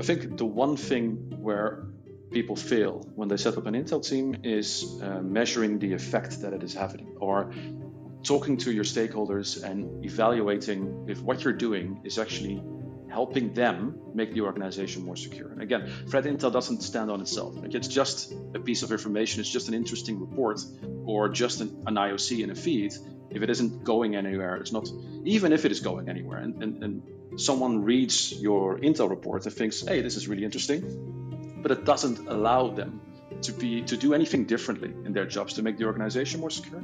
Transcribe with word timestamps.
I 0.00 0.02
think 0.02 0.38
the 0.38 0.46
one 0.46 0.78
thing 0.78 1.08
where 1.42 1.84
people 2.30 2.56
fail 2.56 3.06
when 3.16 3.28
they 3.28 3.36
set 3.36 3.58
up 3.58 3.66
an 3.66 3.74
Intel 3.74 4.02
team 4.02 4.34
is 4.44 4.98
uh, 5.02 5.20
measuring 5.20 5.78
the 5.78 5.92
effect 5.92 6.40
that 6.40 6.54
it 6.54 6.62
is 6.62 6.72
having 6.72 7.06
or 7.20 7.52
talking 8.22 8.56
to 8.64 8.72
your 8.72 8.84
stakeholders 8.84 9.62
and 9.62 10.02
evaluating 10.02 11.04
if 11.06 11.20
what 11.20 11.44
you're 11.44 11.52
doing 11.68 12.00
is 12.04 12.18
actually 12.18 12.62
helping 13.10 13.52
them 13.52 14.00
make 14.14 14.32
the 14.32 14.40
organization 14.40 15.04
more 15.04 15.16
secure. 15.16 15.48
And 15.48 15.60
again, 15.60 15.92
Threat 16.08 16.24
Intel 16.24 16.50
doesn't 16.50 16.82
stand 16.82 17.10
on 17.10 17.20
itself. 17.20 17.56
Like 17.56 17.74
it's 17.74 17.88
just 17.88 18.32
a 18.54 18.58
piece 18.58 18.82
of 18.82 18.92
information, 18.92 19.40
it's 19.40 19.50
just 19.50 19.68
an 19.68 19.74
interesting 19.74 20.18
report 20.18 20.60
or 21.04 21.28
just 21.28 21.60
an, 21.60 21.82
an 21.86 21.96
IOC 21.96 22.42
in 22.42 22.50
a 22.50 22.54
feed. 22.54 22.94
If 23.28 23.42
it 23.42 23.50
isn't 23.50 23.84
going 23.84 24.16
anywhere, 24.16 24.56
it's 24.56 24.72
not, 24.72 24.88
even 25.26 25.52
if 25.52 25.66
it 25.66 25.72
is 25.72 25.80
going 25.80 26.08
anywhere, 26.08 26.38
and, 26.38 26.62
and, 26.62 26.82
and 26.82 27.02
someone 27.36 27.84
reads 27.84 28.32
your 28.32 28.78
Intel 28.78 29.08
report 29.10 29.44
and 29.46 29.54
thinks, 29.54 29.80
hey, 29.82 30.00
this 30.02 30.16
is 30.16 30.28
really 30.28 30.44
interesting, 30.44 31.60
but 31.62 31.70
it 31.70 31.84
doesn't 31.84 32.28
allow 32.28 32.68
them 32.68 33.00
to 33.42 33.52
be 33.52 33.82
to 33.82 33.96
do 33.96 34.14
anything 34.14 34.44
differently 34.44 34.92
in 35.04 35.12
their 35.12 35.26
jobs 35.26 35.54
to 35.54 35.62
make 35.62 35.78
the 35.78 35.84
organization 35.84 36.40
more 36.40 36.50
secure, 36.50 36.82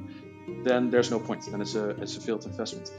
then 0.64 0.90
there's 0.90 1.10
no 1.10 1.18
point. 1.18 1.45
Then 1.51 1.60
it's 1.60 1.74
a 1.74 1.90
it's 1.90 2.16
a 2.16 2.20
failed 2.20 2.46
investment. 2.46 2.90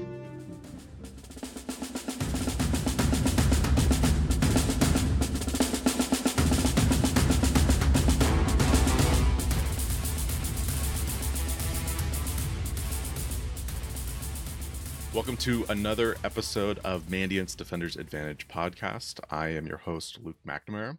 Welcome 15.14 15.38
to 15.38 15.66
another 15.70 16.16
episode 16.24 16.80
of 16.80 17.04
Mandiant's 17.04 17.56
Defenders 17.56 17.96
Advantage 17.96 18.48
podcast. 18.48 19.20
I 19.32 19.48
am 19.48 19.66
your 19.66 19.78
host, 19.78 20.20
Luke 20.22 20.38
McNamara. 20.46 20.98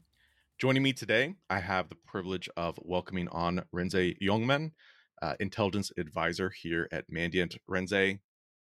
Joining 0.58 0.82
me 0.82 0.92
today, 0.92 1.34
I 1.48 1.60
have 1.60 1.88
the 1.88 1.94
privilege 1.94 2.48
of 2.56 2.78
welcoming 2.82 3.28
on 3.28 3.64
Renze 3.72 4.18
Jongman, 4.20 4.72
uh, 5.22 5.34
intelligence 5.38 5.92
advisor 5.96 6.50
here 6.50 6.88
at 6.90 7.08
Mandiant. 7.10 7.58
Renze, 7.70 8.18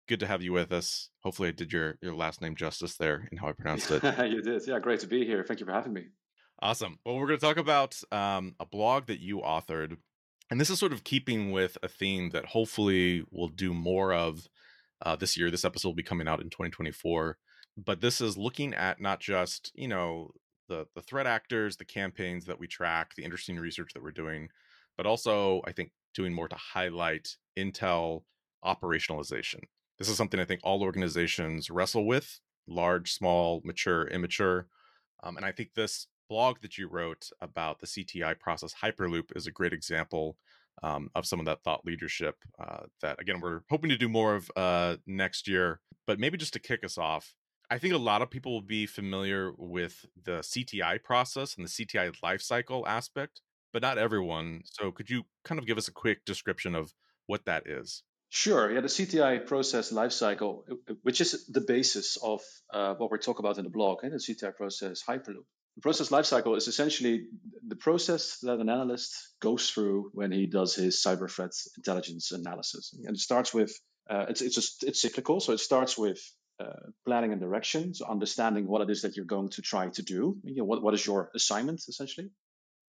good 0.08 0.20
to 0.22 0.28
have 0.28 0.42
you 0.42 0.54
with 0.54 0.72
us. 0.72 1.10
Hopefully, 1.20 1.50
I 1.50 1.52
did 1.52 1.72
your, 1.72 1.98
your 2.02 2.16
last 2.16 2.42
name 2.42 2.56
justice 2.56 2.96
there 2.96 3.28
in 3.32 3.38
how 3.38 3.50
I 3.50 3.52
pronounced 3.52 3.92
it. 3.92 4.04
you 4.32 4.42
did. 4.42 4.66
Yeah, 4.66 4.80
great 4.80 5.02
to 5.02 5.08
be 5.08 5.26
here. 5.26 5.44
Thank 5.44 5.60
you 5.60 5.66
for 5.66 5.74
having 5.74 5.94
me. 5.94 6.06
Awesome. 6.62 6.98
Well, 7.06 7.18
we're 7.18 7.28
going 7.28 7.40
to 7.40 7.46
talk 7.46 7.58
about 7.58 8.02
um, 8.12 8.56
a 8.60 8.66
blog 8.66 9.08
that 9.08 9.20
you 9.20 9.42
authored. 9.42 9.98
And 10.50 10.60
this 10.60 10.70
is 10.70 10.80
sort 10.80 10.94
of 10.94 11.04
keeping 11.04 11.52
with 11.52 11.78
a 11.84 11.88
theme 11.88 12.30
that 12.30 12.46
hopefully 12.46 13.24
we'll 13.30 13.50
do 13.50 13.74
more 13.74 14.14
of 14.14 14.48
uh, 15.04 15.16
this 15.16 15.38
year. 15.38 15.52
This 15.52 15.66
episode 15.66 15.90
will 15.90 15.96
be 15.96 16.04
coming 16.04 16.28
out 16.28 16.42
in 16.42 16.50
2024. 16.50 17.38
But 17.78 18.02
this 18.02 18.22
is 18.22 18.38
looking 18.38 18.74
at 18.74 19.02
not 19.02 19.20
just, 19.20 19.72
you 19.76 19.88
know, 19.88 20.32
the 20.68 20.88
the 20.96 21.02
threat 21.02 21.28
actors, 21.28 21.78
the 21.78 21.86
campaigns 21.86 22.46
that 22.46 22.60
we 22.60 22.68
track, 22.68 23.16
the 23.16 23.24
interesting 23.24 23.58
research 23.58 23.94
that 23.94 24.04
we're 24.04 24.12
doing, 24.12 24.50
but 24.98 25.06
also 25.06 25.62
I 25.66 25.72
think 25.72 25.92
doing 26.14 26.34
more 26.34 26.48
to 26.48 26.56
highlight 26.56 27.36
intel 27.58 28.24
operationalization. 28.64 29.62
This 30.00 30.10
is 30.10 30.18
something 30.18 30.40
I 30.40 30.46
think 30.46 30.62
all 30.64 30.84
organizations 30.84 31.70
wrestle 31.70 32.06
with, 32.06 32.40
large, 32.68 33.14
small, 33.14 33.62
mature, 33.64 34.08
immature. 34.08 34.68
Um, 35.22 35.38
and 35.38 35.46
I 35.46 35.52
think 35.52 35.74
this 35.74 36.08
blog 36.30 36.62
that 36.62 36.78
you 36.78 36.88
wrote 36.88 37.30
about 37.42 37.80
the 37.80 37.88
CTI 37.88 38.40
process 38.40 38.76
Hyperloop 38.84 39.36
is 39.36 39.48
a 39.48 39.52
great 39.52 39.74
example 39.74 40.38
um, 40.82 41.10
of 41.16 41.26
some 41.26 41.40
of 41.40 41.46
that 41.46 41.64
thought 41.64 41.86
leadership 41.86 42.36
uh, 42.60 42.84
that, 43.02 43.22
again, 43.22 43.40
we're 43.42 43.62
hoping 43.70 43.90
to 43.90 43.98
do 43.98 44.10
more 44.10 44.36
of 44.36 44.50
uh, 44.56 44.98
next 45.06 45.48
year. 45.48 45.80
But 46.08 46.20
maybe 46.20 46.38
just 46.38 46.54
to 46.54 46.60
kick 46.60 46.84
us 46.84 46.98
off, 46.98 47.36
I 47.70 47.78
think 47.78 47.94
a 47.94 47.98
lot 47.98 48.22
of 48.22 48.30
people 48.30 48.54
will 48.54 48.62
be 48.62 48.86
familiar 48.86 49.52
with 49.58 50.06
the 50.22 50.40
CTI 50.40 51.04
process 51.04 51.56
and 51.56 51.66
the 51.66 51.70
CTI 51.70 52.14
lifecycle 52.24 52.84
aspect, 52.88 53.42
but 53.72 53.82
not 53.82 53.98
everyone. 53.98 54.62
So 54.66 54.92
could 54.92 55.10
you 55.10 55.24
kind 55.44 55.60
of 55.60 55.66
give 55.66 55.78
us 55.78 55.88
a 55.88 55.94
quick 55.94 56.26
description 56.26 56.76
of 56.76 56.94
what 57.28 57.46
that 57.46 57.68
is? 57.68 58.04
Sure. 58.30 58.72
Yeah, 58.74 58.82
the 58.82 58.88
CTI 58.88 59.46
process 59.46 59.92
lifecycle, 59.92 60.64
which 61.04 61.22
is 61.22 61.46
the 61.46 61.62
basis 61.62 62.18
of 62.18 62.42
uh, 62.74 62.96
what 62.96 63.12
we 63.12 63.20
talk 63.20 63.40
about 63.40 63.60
in 63.60 63.64
the 63.64 63.70
blog, 63.70 64.04
and 64.04 64.12
eh, 64.12 64.18
the 64.18 64.34
CTI 64.34 64.56
process 64.56 65.04
Hyperloop. 65.08 65.46
The 65.76 65.82
process 65.82 66.10
lifecycle 66.10 66.56
is 66.56 66.68
essentially 66.68 67.26
the 67.68 67.76
process 67.76 68.38
that 68.44 68.60
an 68.60 68.70
analyst 68.70 69.12
goes 69.42 69.70
through 69.70 70.12
when 70.14 70.32
he 70.32 70.46
does 70.46 70.76
his 70.76 71.02
cyber 71.04 71.30
threat 71.30 71.52
intelligence 71.78 72.32
analysis. 72.32 72.94
And 72.94 73.16
it 73.16 73.20
starts 73.20 73.54
with 73.54 73.74
uh, 74.10 74.26
it's 74.30 74.42
it's 74.42 74.56
just 74.56 74.84
it's 74.84 75.02
cyclical, 75.02 75.40
so 75.40 75.54
it 75.54 75.60
starts 75.60 75.98
with 75.98 76.20
uh, 76.60 76.90
planning 77.06 77.32
and 77.32 77.42
direction, 77.42 77.94
so 77.94 78.06
understanding 78.06 78.68
what 78.68 78.82
it 78.82 78.90
is 78.90 79.02
that 79.02 79.16
you're 79.16 79.26
going 79.26 79.50
to 79.50 79.62
try 79.62 79.90
to 79.90 80.04
do. 80.04 80.38
You 80.44 80.58
know, 80.58 80.66
what, 80.66 80.84
what 80.84 80.94
is 80.94 81.06
your 81.06 81.32
assignment 81.34 81.82
essentially? 81.88 82.30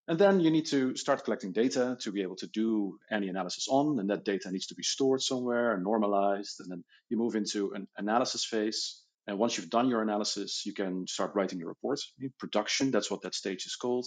And 0.06 0.18
then 0.18 0.40
you 0.40 0.50
need 0.50 0.66
to 0.66 0.94
start 0.96 1.24
collecting 1.24 1.52
data 1.52 1.96
to 2.00 2.12
be 2.12 2.20
able 2.20 2.36
to 2.36 2.46
do 2.46 2.98
any 3.10 3.28
analysis 3.28 3.66
on, 3.70 3.98
and 3.98 4.10
that 4.10 4.24
data 4.24 4.50
needs 4.50 4.66
to 4.66 4.74
be 4.74 4.82
stored 4.82 5.22
somewhere 5.22 5.72
and 5.72 5.82
normalized. 5.82 6.60
And 6.60 6.70
then 6.70 6.84
you 7.08 7.16
move 7.16 7.36
into 7.36 7.72
an 7.72 7.88
analysis 7.96 8.44
phase. 8.44 9.00
And 9.26 9.38
once 9.38 9.56
you've 9.56 9.70
done 9.70 9.88
your 9.88 10.02
analysis, 10.02 10.64
you 10.66 10.74
can 10.74 11.06
start 11.06 11.32
writing 11.34 11.58
your 11.58 11.68
report. 11.68 12.00
Production, 12.38 12.90
that's 12.90 13.10
what 13.10 13.22
that 13.22 13.34
stage 13.34 13.64
is 13.66 13.76
called. 13.76 14.06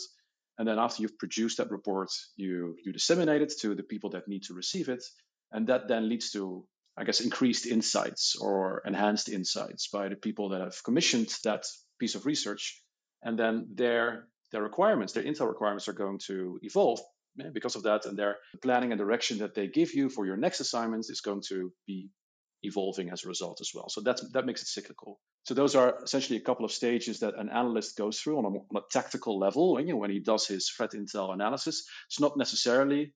And 0.59 0.67
then 0.67 0.79
after 0.79 1.01
you've 1.01 1.17
produced 1.17 1.57
that 1.57 1.71
report, 1.71 2.09
you, 2.35 2.75
you 2.83 2.93
disseminate 2.93 3.41
it 3.41 3.53
to 3.61 3.75
the 3.75 3.83
people 3.83 4.11
that 4.11 4.27
need 4.27 4.43
to 4.43 4.53
receive 4.53 4.89
it. 4.89 5.03
And 5.51 5.67
that 5.67 5.87
then 5.87 6.09
leads 6.09 6.31
to 6.31 6.67
I 6.97 7.03
guess, 7.03 7.21
increased 7.21 7.67
insights 7.67 8.35
or 8.41 8.81
enhanced 8.83 9.29
insights 9.29 9.87
by 9.87 10.09
the 10.09 10.15
people 10.15 10.49
that 10.49 10.61
have 10.61 10.83
commissioned 10.83 11.31
that 11.43 11.63
piece 11.99 12.15
of 12.15 12.25
research. 12.25 12.81
And 13.21 13.37
then 13.37 13.67
their, 13.75 14.27
their 14.51 14.63
requirements, 14.63 15.13
their 15.13 15.23
Intel 15.23 15.47
requirements 15.47 15.87
are 15.87 15.93
going 15.93 16.19
to 16.25 16.57
evolve 16.63 16.99
because 17.53 17.75
of 17.75 17.83
that. 17.83 18.05
And 18.05 18.17
their 18.17 18.37
planning 18.63 18.91
and 18.91 18.99
direction 18.99 19.37
that 19.39 19.53
they 19.53 19.67
give 19.67 19.93
you 19.93 20.09
for 20.09 20.25
your 20.25 20.37
next 20.37 20.59
assignments 20.59 21.11
is 21.11 21.21
going 21.21 21.43
to 21.49 21.71
be 21.85 22.09
evolving 22.63 23.09
as 23.09 23.23
a 23.23 23.27
result 23.27 23.61
as 23.61 23.71
well. 23.73 23.89
So 23.89 24.01
that's, 24.01 24.21
that 24.31 24.45
makes 24.45 24.61
it 24.61 24.67
cyclical. 24.67 25.19
So 25.43 25.53
those 25.53 25.75
are 25.75 26.03
essentially 26.03 26.37
a 26.37 26.43
couple 26.43 26.65
of 26.65 26.71
stages 26.71 27.19
that 27.19 27.35
an 27.37 27.49
analyst 27.49 27.97
goes 27.97 28.19
through 28.19 28.37
on 28.39 28.45
a, 28.45 28.49
on 28.49 28.63
a 28.75 28.81
tactical 28.91 29.39
level. 29.39 29.77
And, 29.77 29.87
you 29.87 29.93
know, 29.93 29.99
when 29.99 30.11
he 30.11 30.19
does 30.19 30.47
his 30.47 30.69
threat 30.69 30.91
intel 30.91 31.33
analysis, 31.33 31.87
it's 32.07 32.19
not 32.19 32.37
necessarily 32.37 33.13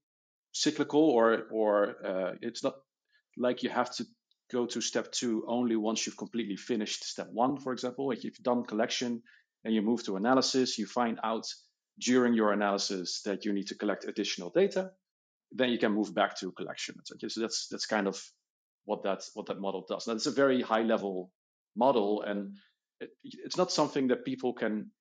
cyclical 0.53 1.02
or 1.02 1.47
or 1.52 1.96
uh, 2.06 2.34
it's 2.41 2.63
not 2.63 2.75
like 3.38 3.63
you 3.63 3.69
have 3.69 3.90
to 3.96 4.06
go 4.52 4.66
to 4.66 4.81
step 4.81 5.12
two 5.12 5.46
only 5.47 5.78
once 5.78 6.06
you've 6.06 6.18
completely 6.18 6.58
finished 6.58 7.06
step 7.06 7.29
one, 7.31 7.58
for 7.58 7.72
example. 7.72 8.09
Like 8.09 8.23
you've 8.23 8.44
done 8.44 8.63
collection 8.66 9.23
and 9.63 9.73
you 9.73 9.81
move 9.81 10.03
to 10.03 10.18
analysis, 10.18 10.78
you 10.78 10.85
find 10.85 11.19
out 11.23 11.46
during 12.00 12.34
your 12.34 12.52
analysis 12.52 13.22
that 13.23 13.46
you 13.46 13.53
need 13.53 13.68
to 13.68 13.75
collect 13.75 14.06
additional 14.06 14.50
data, 14.50 14.91
then 15.52 15.69
you 15.69 15.78
can 15.78 15.94
move 15.94 16.13
back 16.13 16.38
to 16.40 16.52
collection. 16.52 16.96
So 17.06 17.16
that's 17.41 17.68
that's 17.69 17.85
kind 17.85 18.08
of 18.08 18.22
what 18.85 19.03
that 19.03 19.23
what 19.33 19.47
that 19.47 19.59
model 19.59 19.85
does. 19.87 20.07
Now 20.07 20.13
it's 20.13 20.25
a 20.25 20.31
very 20.31 20.61
high 20.61 20.83
level 20.83 21.31
model, 21.75 22.21
and 22.21 22.55
it, 22.99 23.09
it's 23.23 23.57
not 23.57 23.71
something 23.71 24.07
that 24.07 24.25
people 24.25 24.53
can 24.53 24.91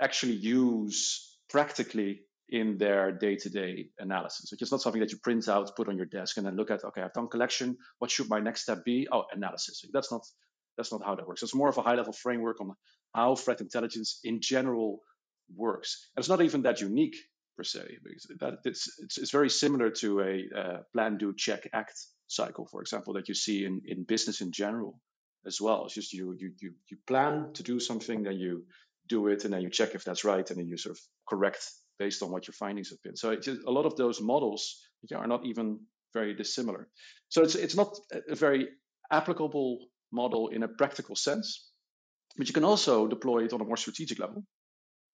actually 0.00 0.34
use 0.34 1.38
practically 1.50 2.20
in 2.50 2.78
their 2.78 3.12
day-to-day 3.12 3.90
analysis. 3.98 4.52
It's 4.58 4.72
not 4.72 4.80
something 4.80 5.00
that 5.00 5.12
you 5.12 5.18
print 5.18 5.48
out, 5.48 5.76
put 5.76 5.88
on 5.88 5.96
your 5.96 6.06
desk, 6.06 6.38
and 6.38 6.46
then 6.46 6.56
look 6.56 6.70
at. 6.70 6.82
Okay, 6.82 7.02
I've 7.02 7.12
done 7.12 7.28
collection. 7.28 7.76
What 7.98 8.10
should 8.10 8.30
my 8.30 8.40
next 8.40 8.62
step 8.62 8.84
be? 8.84 9.06
Oh, 9.12 9.24
analysis. 9.32 9.84
That's 9.92 10.10
not 10.10 10.22
that's 10.76 10.92
not 10.92 11.04
how 11.04 11.14
that 11.14 11.26
works. 11.26 11.42
It's 11.42 11.54
more 11.54 11.68
of 11.68 11.76
a 11.76 11.82
high-level 11.82 12.12
framework 12.12 12.60
on 12.60 12.72
how 13.14 13.34
threat 13.34 13.60
intelligence 13.60 14.20
in 14.24 14.40
general 14.40 15.00
works. 15.56 16.10
And 16.16 16.22
it's 16.22 16.28
not 16.28 16.40
even 16.40 16.62
that 16.62 16.80
unique 16.80 17.16
per 17.56 17.64
se, 17.64 17.98
because 18.04 18.26
that 18.40 18.54
it's 18.64 18.88
it's, 18.98 19.18
it's 19.18 19.30
very 19.30 19.50
similar 19.50 19.90
to 19.90 20.20
a 20.20 20.44
uh, 20.56 20.78
plan, 20.92 21.18
do, 21.18 21.34
check, 21.36 21.68
act 21.72 21.98
cycle, 22.28 22.66
for 22.66 22.80
example, 22.80 23.14
that 23.14 23.28
you 23.28 23.34
see 23.34 23.64
in 23.64 23.82
in 23.84 24.04
business 24.04 24.40
in 24.40 24.52
general 24.52 25.00
as 25.46 25.60
well. 25.60 25.84
It's 25.84 25.94
just 25.94 26.12
you 26.12 26.34
you 26.38 26.52
you 26.60 26.74
you 26.90 26.98
plan 27.06 27.52
to 27.54 27.62
do 27.62 27.80
something, 27.80 28.22
then 28.22 28.38
you 28.38 28.64
do 29.08 29.28
it, 29.28 29.44
and 29.44 29.52
then 29.52 29.62
you 29.62 29.70
check 29.70 29.94
if 29.94 30.04
that's 30.04 30.24
right, 30.24 30.48
and 30.50 30.58
then 30.58 30.68
you 30.68 30.76
sort 30.76 30.96
of 30.96 31.02
correct 31.28 31.64
based 31.98 32.22
on 32.22 32.30
what 32.30 32.46
your 32.46 32.54
findings 32.54 32.90
have 32.90 33.02
been. 33.02 33.16
So 33.16 33.36
a 33.66 33.70
lot 33.70 33.86
of 33.86 33.96
those 33.96 34.20
models 34.20 34.76
are 35.14 35.26
not 35.26 35.44
even 35.44 35.80
very 36.14 36.34
dissimilar. 36.34 36.88
So 37.28 37.42
it's 37.42 37.54
it's 37.54 37.76
not 37.76 37.98
a 38.30 38.34
very 38.34 38.68
applicable 39.10 39.78
model 40.12 40.48
in 40.48 40.62
a 40.62 40.68
practical 40.68 41.16
sense, 41.16 41.70
but 42.36 42.46
you 42.48 42.54
can 42.54 42.64
also 42.64 43.06
deploy 43.06 43.44
it 43.44 43.52
on 43.52 43.60
a 43.60 43.64
more 43.64 43.76
strategic 43.76 44.18
level, 44.18 44.44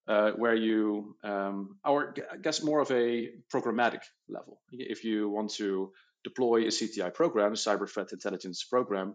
uh, 0.09 0.33
where 0.33 0.55
you, 0.55 1.17
um, 1.25 1.79
or 1.85 2.15
I 2.33 2.37
guess 2.37 2.63
more 2.63 2.81
of 2.81 2.91
a 2.91 3.31
programmatic 3.53 4.03
level. 4.29 4.61
If 4.71 5.05
you 5.05 5.29
want 5.31 5.55
to 5.55 5.93
deploy 6.25 6.63
a 6.63 6.69
CTI 6.69 7.13
program, 7.13 7.53
a 7.53 7.57
cyber 7.57 7.89
threat 7.89 8.13
intelligence 8.13 8.65
program, 8.65 9.15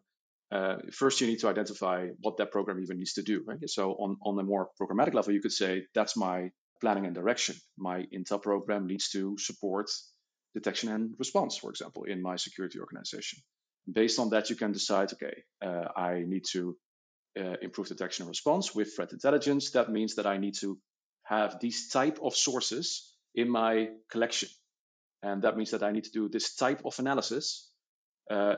uh, 0.52 0.78
first 0.92 1.22
you 1.22 1.28
need 1.28 1.40
to 1.40 1.48
identify 1.48 2.08
what 2.22 2.38
that 2.38 2.52
program 2.52 2.80
even 2.82 2.98
needs 2.98 3.14
to 3.14 3.24
do. 3.24 3.44
Right? 3.46 3.58
So 3.70 3.92
on, 3.94 4.18
on 4.24 4.40
a 4.40 4.44
more 4.44 4.70
programmatic 4.82 5.14
level, 5.14 5.34
you 5.34 5.42
could 5.42 5.52
say 5.52 5.86
that's 5.94 6.16
my 6.16 6.50
planning 6.82 7.06
and 7.06 7.14
direction. 7.14 7.56
My 7.78 8.06
Intel 8.14 8.42
program 8.42 8.88
needs 8.88 9.10
to 9.10 9.38
support 9.38 9.90
detection 10.54 10.92
and 10.92 11.14
response, 11.20 11.58
for 11.58 11.70
example, 11.70 12.06
in 12.06 12.22
my 12.22 12.36
security 12.38 12.80
organization. 12.80 13.40
Based 13.92 14.20
on 14.20 14.30
that, 14.32 14.50
you 14.50 14.56
can 14.56 14.72
decide, 14.72 15.12
okay, 15.14 15.44
uh, 15.62 15.88
I 15.96 16.24
need 16.26 16.46
to 16.52 16.76
uh, 17.40 17.56
improve 17.62 17.88
detection 17.88 18.24
and 18.24 18.30
response 18.30 18.74
with 18.74 18.96
threat 18.96 19.12
intelligence, 19.12 19.72
that 19.72 19.90
means 19.90 20.16
that 20.16 20.26
I 20.26 20.38
need 20.38 20.56
to 20.62 20.80
have 21.24 21.60
these 21.60 21.90
type 21.90 22.20
of 22.24 22.36
sources 22.36 23.14
in 23.36 23.50
my 23.50 23.90
collection. 24.12 24.50
And 25.22 25.42
that 25.42 25.58
means 25.58 25.72
that 25.72 25.84
I 25.84 25.92
need 25.92 26.06
to 26.06 26.12
do 26.12 26.30
this 26.30 26.56
type 26.56 26.82
of 26.86 26.98
analysis 27.00 27.70
uh, 28.30 28.56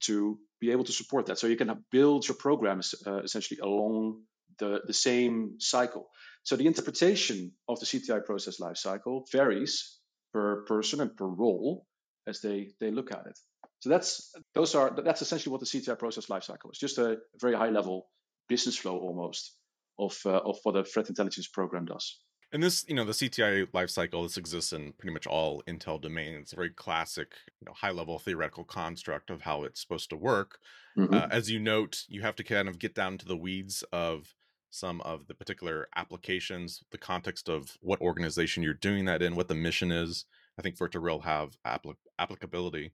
to 0.00 0.38
be 0.60 0.72
able 0.72 0.84
to 0.84 0.92
support 0.92 1.26
that. 1.26 1.38
So 1.38 1.46
you 1.46 1.56
can 1.56 1.84
build 1.90 2.26
your 2.26 2.36
programs 2.36 2.94
uh, 3.06 3.18
essentially 3.18 3.60
along 3.60 4.22
the, 4.58 4.80
the 4.86 4.94
same 4.94 5.56
cycle. 5.58 6.08
So 6.44 6.56
the 6.56 6.66
interpretation 6.66 7.52
of 7.68 7.78
the 7.78 7.86
CTI 7.86 8.24
process 8.24 8.60
lifecycle 8.60 9.30
varies 9.30 9.98
per 10.32 10.64
person 10.64 11.00
and 11.00 11.16
per 11.16 11.26
role 11.26 11.86
as 12.26 12.40
they, 12.40 12.70
they 12.80 12.90
look 12.90 13.12
at 13.12 13.26
it. 13.26 13.38
So 13.80 13.90
that's 13.90 14.32
those 14.54 14.76
are 14.76 14.94
that's 15.04 15.22
essentially 15.22 15.50
what 15.50 15.60
the 15.60 15.66
CTI 15.66 15.98
process 15.98 16.26
lifecycle 16.26 16.70
is. 16.70 16.78
Just 16.78 16.98
a 16.98 17.18
very 17.40 17.56
high 17.56 17.70
level 17.70 18.06
business 18.48 18.76
flow 18.78 18.96
almost 18.98 19.56
of 19.98 20.16
uh, 20.24 20.38
of 20.38 20.58
what 20.62 20.76
a 20.76 20.84
threat 20.84 21.08
intelligence 21.08 21.48
program 21.48 21.86
does. 21.86 22.20
And 22.52 22.62
this, 22.62 22.84
you 22.86 22.94
know, 22.94 23.04
the 23.04 23.12
CTI 23.12 23.66
lifecycle, 23.68 24.24
this 24.24 24.36
exists 24.36 24.74
in 24.74 24.92
pretty 24.92 25.12
much 25.12 25.26
all 25.26 25.62
Intel 25.66 26.00
domains. 26.00 26.52
A 26.52 26.56
very 26.56 26.68
classic, 26.68 27.32
you 27.60 27.64
know, 27.64 27.72
high-level 27.72 28.18
theoretical 28.18 28.64
construct 28.64 29.30
of 29.30 29.42
how 29.42 29.64
it's 29.64 29.80
supposed 29.80 30.10
to 30.10 30.16
work. 30.16 30.58
Mm-hmm. 30.96 31.14
Uh, 31.14 31.28
as 31.30 31.50
you 31.50 31.58
note, 31.58 32.04
you 32.08 32.20
have 32.20 32.36
to 32.36 32.44
kind 32.44 32.68
of 32.68 32.78
get 32.78 32.94
down 32.94 33.16
to 33.18 33.24
the 33.24 33.36
weeds 33.36 33.82
of 33.90 34.34
some 34.68 35.00
of 35.00 35.28
the 35.28 35.34
particular 35.34 35.88
applications, 35.96 36.84
the 36.90 36.98
context 36.98 37.48
of 37.48 37.78
what 37.80 38.00
organization 38.02 38.62
you're 38.62 38.74
doing 38.74 39.06
that 39.06 39.22
in, 39.22 39.34
what 39.34 39.48
the 39.48 39.54
mission 39.54 39.90
is. 39.90 40.26
I 40.58 40.62
think 40.62 40.76
for 40.76 40.86
it 40.86 40.92
to 40.92 41.00
real 41.00 41.20
have 41.20 41.56
applic- 41.66 41.96
applicability. 42.18 42.92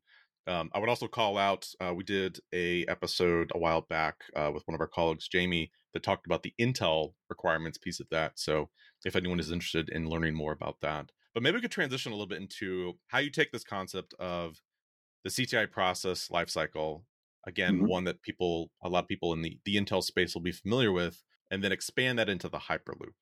Um, 0.48 0.70
I 0.72 0.78
would 0.78 0.88
also 0.88 1.06
call 1.06 1.36
out 1.36 1.68
uh, 1.80 1.92
we 1.94 2.04
did 2.04 2.38
a 2.54 2.84
episode 2.86 3.52
a 3.54 3.58
while 3.58 3.82
back 3.82 4.16
uh, 4.34 4.50
with 4.52 4.62
one 4.66 4.74
of 4.74 4.80
our 4.80 4.88
colleagues, 4.88 5.28
Jamie, 5.28 5.70
that 5.92 6.02
talked 6.02 6.26
about 6.26 6.42
the 6.42 6.54
Intel 6.58 7.12
requirements 7.28 7.78
piece 7.78 8.00
of 8.00 8.08
that. 8.10 8.32
So 8.38 8.70
if 9.04 9.14
anyone 9.14 9.40
is 9.40 9.52
interested 9.52 9.90
in 9.90 10.08
learning 10.08 10.34
more 10.34 10.52
about 10.52 10.76
that, 10.80 11.10
but 11.34 11.42
maybe 11.42 11.56
we 11.56 11.60
could 11.60 11.70
transition 11.70 12.12
a 12.12 12.14
little 12.14 12.26
bit 12.26 12.40
into 12.40 12.94
how 13.08 13.18
you 13.18 13.30
take 13.30 13.52
this 13.52 13.64
concept 13.64 14.14
of 14.18 14.56
the 15.24 15.30
CTI 15.30 15.70
process 15.70 16.28
lifecycle. 16.32 17.02
Again, 17.46 17.76
mm-hmm. 17.76 17.86
one 17.86 18.04
that 18.04 18.22
people, 18.22 18.70
a 18.82 18.88
lot 18.88 19.04
of 19.04 19.08
people 19.08 19.32
in 19.32 19.42
the, 19.42 19.58
the 19.64 19.76
Intel 19.76 20.02
space 20.02 20.34
will 20.34 20.42
be 20.42 20.52
familiar 20.52 20.92
with, 20.92 21.22
and 21.50 21.62
then 21.62 21.72
expand 21.72 22.18
that 22.18 22.28
into 22.28 22.48
the 22.48 22.58
Hyperloop. 22.58 23.14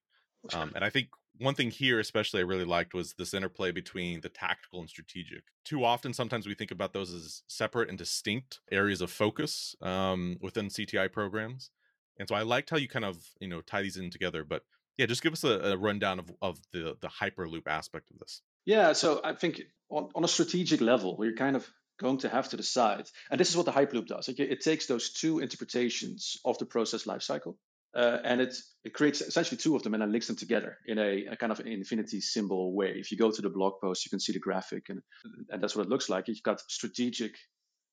Um, 0.54 0.72
and 0.74 0.84
I 0.84 0.90
think 0.90 1.08
one 1.38 1.54
thing 1.54 1.70
here, 1.70 2.00
especially, 2.00 2.40
I 2.40 2.44
really 2.44 2.64
liked 2.64 2.94
was 2.94 3.14
this 3.14 3.34
interplay 3.34 3.72
between 3.72 4.20
the 4.20 4.28
tactical 4.28 4.80
and 4.80 4.88
strategic. 4.88 5.44
Too 5.64 5.84
often, 5.84 6.12
sometimes 6.12 6.46
we 6.46 6.54
think 6.54 6.70
about 6.70 6.92
those 6.92 7.12
as 7.12 7.42
separate 7.46 7.88
and 7.88 7.98
distinct 7.98 8.60
areas 8.70 9.00
of 9.00 9.10
focus 9.10 9.74
um, 9.82 10.38
within 10.40 10.68
CTI 10.68 11.12
programs. 11.12 11.70
And 12.18 12.28
so 12.28 12.34
I 12.34 12.42
liked 12.42 12.70
how 12.70 12.76
you 12.76 12.88
kind 12.88 13.04
of 13.04 13.18
you 13.40 13.48
know 13.48 13.60
tie 13.60 13.82
these 13.82 13.96
in 13.96 14.10
together. 14.10 14.44
But 14.44 14.62
yeah, 14.96 15.06
just 15.06 15.22
give 15.22 15.32
us 15.32 15.44
a, 15.44 15.60
a 15.60 15.76
rundown 15.76 16.18
of, 16.18 16.30
of 16.40 16.58
the 16.72 16.96
the 17.00 17.08
hyperloop 17.08 17.66
aspect 17.66 18.10
of 18.10 18.18
this. 18.18 18.42
Yeah, 18.64 18.94
so 18.94 19.20
I 19.22 19.34
think 19.34 19.62
on, 19.90 20.08
on 20.14 20.24
a 20.24 20.28
strategic 20.28 20.80
level, 20.80 21.16
we're 21.16 21.34
kind 21.34 21.56
of 21.56 21.68
going 21.98 22.18
to 22.18 22.28
have 22.28 22.48
to 22.50 22.56
decide, 22.56 23.08
and 23.30 23.38
this 23.40 23.50
is 23.50 23.56
what 23.56 23.66
the 23.66 23.72
hyperloop 23.72 24.06
does. 24.06 24.28
It, 24.28 24.38
it 24.40 24.60
takes 24.60 24.86
those 24.86 25.10
two 25.10 25.38
interpretations 25.38 26.36
of 26.44 26.58
the 26.58 26.66
process 26.66 27.04
lifecycle 27.04 27.56
uh, 27.94 28.18
and 28.24 28.40
it, 28.40 28.54
creates 28.92 29.20
essentially 29.20 29.56
two 29.56 29.74
of 29.74 29.82
them 29.82 29.94
and 29.94 30.02
then 30.02 30.12
links 30.12 30.28
them 30.28 30.36
together 30.36 30.78
in 30.86 30.96
a, 30.98 31.26
a, 31.32 31.36
kind 31.36 31.50
of 31.50 31.60
infinity 31.60 32.20
symbol 32.20 32.72
way. 32.72 32.94
If 32.96 33.10
you 33.10 33.18
go 33.18 33.32
to 33.32 33.42
the 33.42 33.50
blog 33.50 33.80
post, 33.82 34.06
you 34.06 34.10
can 34.10 34.20
see 34.20 34.32
the 34.32 34.38
graphic, 34.38 34.84
and, 34.88 35.02
and 35.50 35.60
that's 35.60 35.74
what 35.74 35.86
it 35.86 35.88
looks 35.88 36.08
like. 36.08 36.28
You've 36.28 36.42
got 36.42 36.60
strategic 36.68 37.34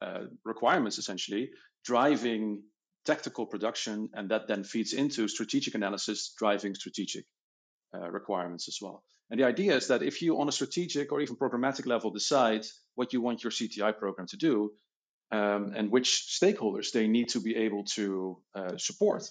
uh, 0.01 0.25
requirements 0.45 0.99
essentially 0.99 1.49
driving 1.83 2.61
tactical 3.05 3.45
production, 3.45 4.09
and 4.13 4.29
that 4.29 4.47
then 4.47 4.63
feeds 4.63 4.93
into 4.93 5.27
strategic 5.27 5.75
analysis 5.75 6.33
driving 6.37 6.75
strategic 6.75 7.25
uh, 7.95 8.09
requirements 8.09 8.67
as 8.67 8.77
well. 8.81 9.03
And 9.29 9.39
the 9.39 9.45
idea 9.45 9.75
is 9.75 9.87
that 9.87 10.03
if 10.03 10.21
you, 10.21 10.39
on 10.39 10.47
a 10.47 10.51
strategic 10.51 11.11
or 11.11 11.21
even 11.21 11.35
programmatic 11.35 11.85
level, 11.85 12.11
decide 12.11 12.65
what 12.95 13.13
you 13.13 13.21
want 13.21 13.43
your 13.43 13.51
CTI 13.51 13.97
program 13.97 14.27
to 14.27 14.37
do, 14.37 14.73
um, 15.31 15.73
and 15.75 15.91
which 15.91 16.37
stakeholders 16.41 16.91
they 16.91 17.07
need 17.07 17.29
to 17.29 17.39
be 17.39 17.55
able 17.55 17.83
to 17.95 18.37
uh, 18.55 18.77
support, 18.77 19.23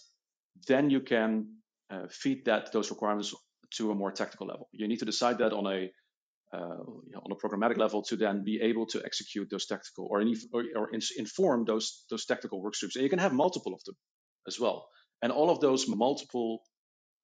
then 0.69 0.91
you 0.91 1.01
can 1.01 1.47
uh, 1.91 2.07
feed 2.11 2.45
that 2.47 2.73
those 2.73 2.91
requirements 2.91 3.35
to 3.77 3.91
a 3.91 3.95
more 3.95 4.13
technical 4.13 4.47
level. 4.47 4.69
You 4.73 4.89
need 4.89 4.99
to 4.99 5.05
decide 5.05 5.39
that 5.39 5.53
on 5.53 5.67
a 5.67 5.91
uh, 6.55 6.83
on 7.25 7.33
a 7.33 7.37
programmatic 7.37 7.79
level 7.79 8.03
to 8.03 8.17
then 8.17 8.45
be 8.45 8.61
able 8.61 8.85
to 8.85 9.03
execute 9.05 9.49
those 9.51 9.67
tactical 9.67 10.07
or, 10.11 10.23
or, 10.53 10.65
or 10.77 10.91
inform 11.17 11.65
those 11.65 12.05
those 12.11 12.27
tactical 12.27 12.61
work 12.61 12.75
streams. 12.75 12.97
And 12.97 13.03
you 13.03 13.09
can 13.09 13.19
have 13.19 13.33
multiple 13.33 13.73
of 13.73 13.83
them 13.85 13.97
as 14.47 14.61
well. 14.61 14.87
And 15.23 15.33
all 15.33 15.51
of 15.51 15.61
those 15.61 15.89
multiple 15.89 16.63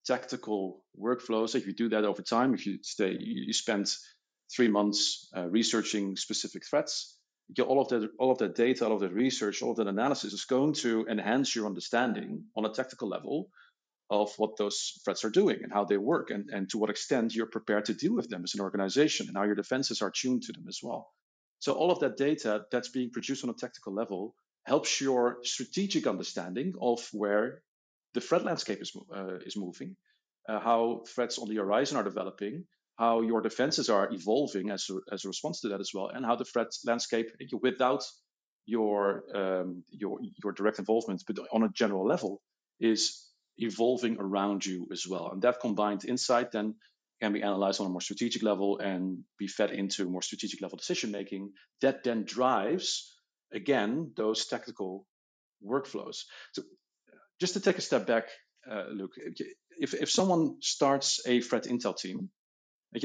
tactical 0.06 0.82
workflows, 0.98 1.54
if 1.54 1.66
you 1.66 1.74
do 1.74 1.90
that 1.90 2.04
over 2.04 2.22
time, 2.22 2.54
if 2.54 2.64
you 2.64 2.78
stay, 2.82 3.16
you, 3.20 3.52
spend 3.52 3.92
three 4.54 4.68
months 4.68 5.28
uh, 5.36 5.46
researching 5.48 6.16
specific 6.16 6.62
threats, 6.64 7.17
all 7.60 7.80
of 7.80 7.88
that 7.88 8.10
all 8.18 8.30
of 8.30 8.38
that 8.38 8.54
data, 8.54 8.86
all 8.86 8.92
of 8.94 9.00
that 9.00 9.12
research, 9.12 9.62
all 9.62 9.70
of 9.70 9.76
that 9.78 9.86
analysis 9.86 10.32
is 10.32 10.44
going 10.44 10.74
to 10.74 11.06
enhance 11.08 11.54
your 11.54 11.66
understanding 11.66 12.44
on 12.56 12.64
a 12.64 12.72
tactical 12.72 13.08
level 13.08 13.48
of 14.10 14.32
what 14.38 14.56
those 14.56 15.00
threats 15.04 15.24
are 15.24 15.30
doing 15.30 15.60
and 15.62 15.72
how 15.72 15.84
they 15.84 15.98
work 15.98 16.30
and, 16.30 16.48
and 16.50 16.70
to 16.70 16.78
what 16.78 16.90
extent 16.90 17.34
you're 17.34 17.46
prepared 17.46 17.84
to 17.86 17.94
deal 17.94 18.14
with 18.14 18.28
them 18.28 18.42
as 18.42 18.54
an 18.54 18.60
organization 18.60 19.26
and 19.28 19.36
how 19.36 19.44
your 19.44 19.54
defenses 19.54 20.00
are 20.00 20.10
tuned 20.10 20.42
to 20.42 20.52
them 20.52 20.64
as 20.68 20.80
well. 20.82 21.10
So 21.58 21.72
all 21.72 21.90
of 21.90 22.00
that 22.00 22.16
data 22.16 22.64
that's 22.70 22.88
being 22.88 23.10
produced 23.10 23.44
on 23.44 23.50
a 23.50 23.54
tactical 23.54 23.92
level 23.92 24.34
helps 24.64 25.00
your 25.00 25.38
strategic 25.42 26.06
understanding 26.06 26.74
of 26.80 27.06
where 27.12 27.62
the 28.14 28.20
threat 28.20 28.44
landscape 28.44 28.80
is, 28.80 28.96
uh, 29.14 29.38
is 29.44 29.56
moving, 29.56 29.96
uh, 30.48 30.60
how 30.60 31.02
threats 31.14 31.38
on 31.38 31.48
the 31.48 31.56
horizon 31.56 31.98
are 31.98 32.04
developing, 32.04 32.64
how 32.98 33.20
your 33.22 33.40
defenses 33.40 33.88
are 33.88 34.12
evolving 34.12 34.70
as 34.70 34.90
a, 34.90 35.14
as 35.14 35.24
a 35.24 35.28
response 35.28 35.60
to 35.60 35.68
that 35.68 35.80
as 35.80 35.92
well, 35.94 36.08
and 36.08 36.26
how 36.26 36.36
the 36.36 36.44
threat 36.44 36.68
landscape 36.84 37.30
without 37.62 38.04
your 38.66 39.24
um, 39.34 39.84
your 39.90 40.18
your 40.42 40.52
direct 40.52 40.78
involvement, 40.78 41.22
but 41.26 41.38
on 41.52 41.62
a 41.62 41.68
general 41.68 42.06
level, 42.06 42.42
is 42.80 43.24
evolving 43.56 44.18
around 44.18 44.66
you 44.66 44.88
as 44.92 45.06
well. 45.08 45.30
And 45.32 45.42
that 45.42 45.60
combined 45.60 46.04
insight 46.04 46.52
then 46.52 46.74
can 47.20 47.32
be 47.32 47.42
analyzed 47.42 47.80
on 47.80 47.86
a 47.86 47.90
more 47.90 48.00
strategic 48.00 48.42
level 48.42 48.78
and 48.78 49.24
be 49.38 49.46
fed 49.46 49.70
into 49.70 50.08
more 50.08 50.22
strategic 50.22 50.60
level 50.60 50.76
decision 50.76 51.10
making. 51.10 51.52
That 51.80 52.04
then 52.04 52.24
drives 52.24 53.16
again 53.52 54.12
those 54.16 54.46
tactical 54.46 55.06
workflows. 55.64 56.18
So 56.52 56.62
just 57.40 57.54
to 57.54 57.60
take 57.60 57.78
a 57.78 57.82
step 57.82 58.06
back, 58.06 58.24
uh, 58.70 58.86
Luke, 58.90 59.14
if 59.78 59.94
if 59.94 60.10
someone 60.10 60.56
starts 60.60 61.20
a 61.26 61.40
threat 61.40 61.64
intel 61.64 61.96
team 61.96 62.30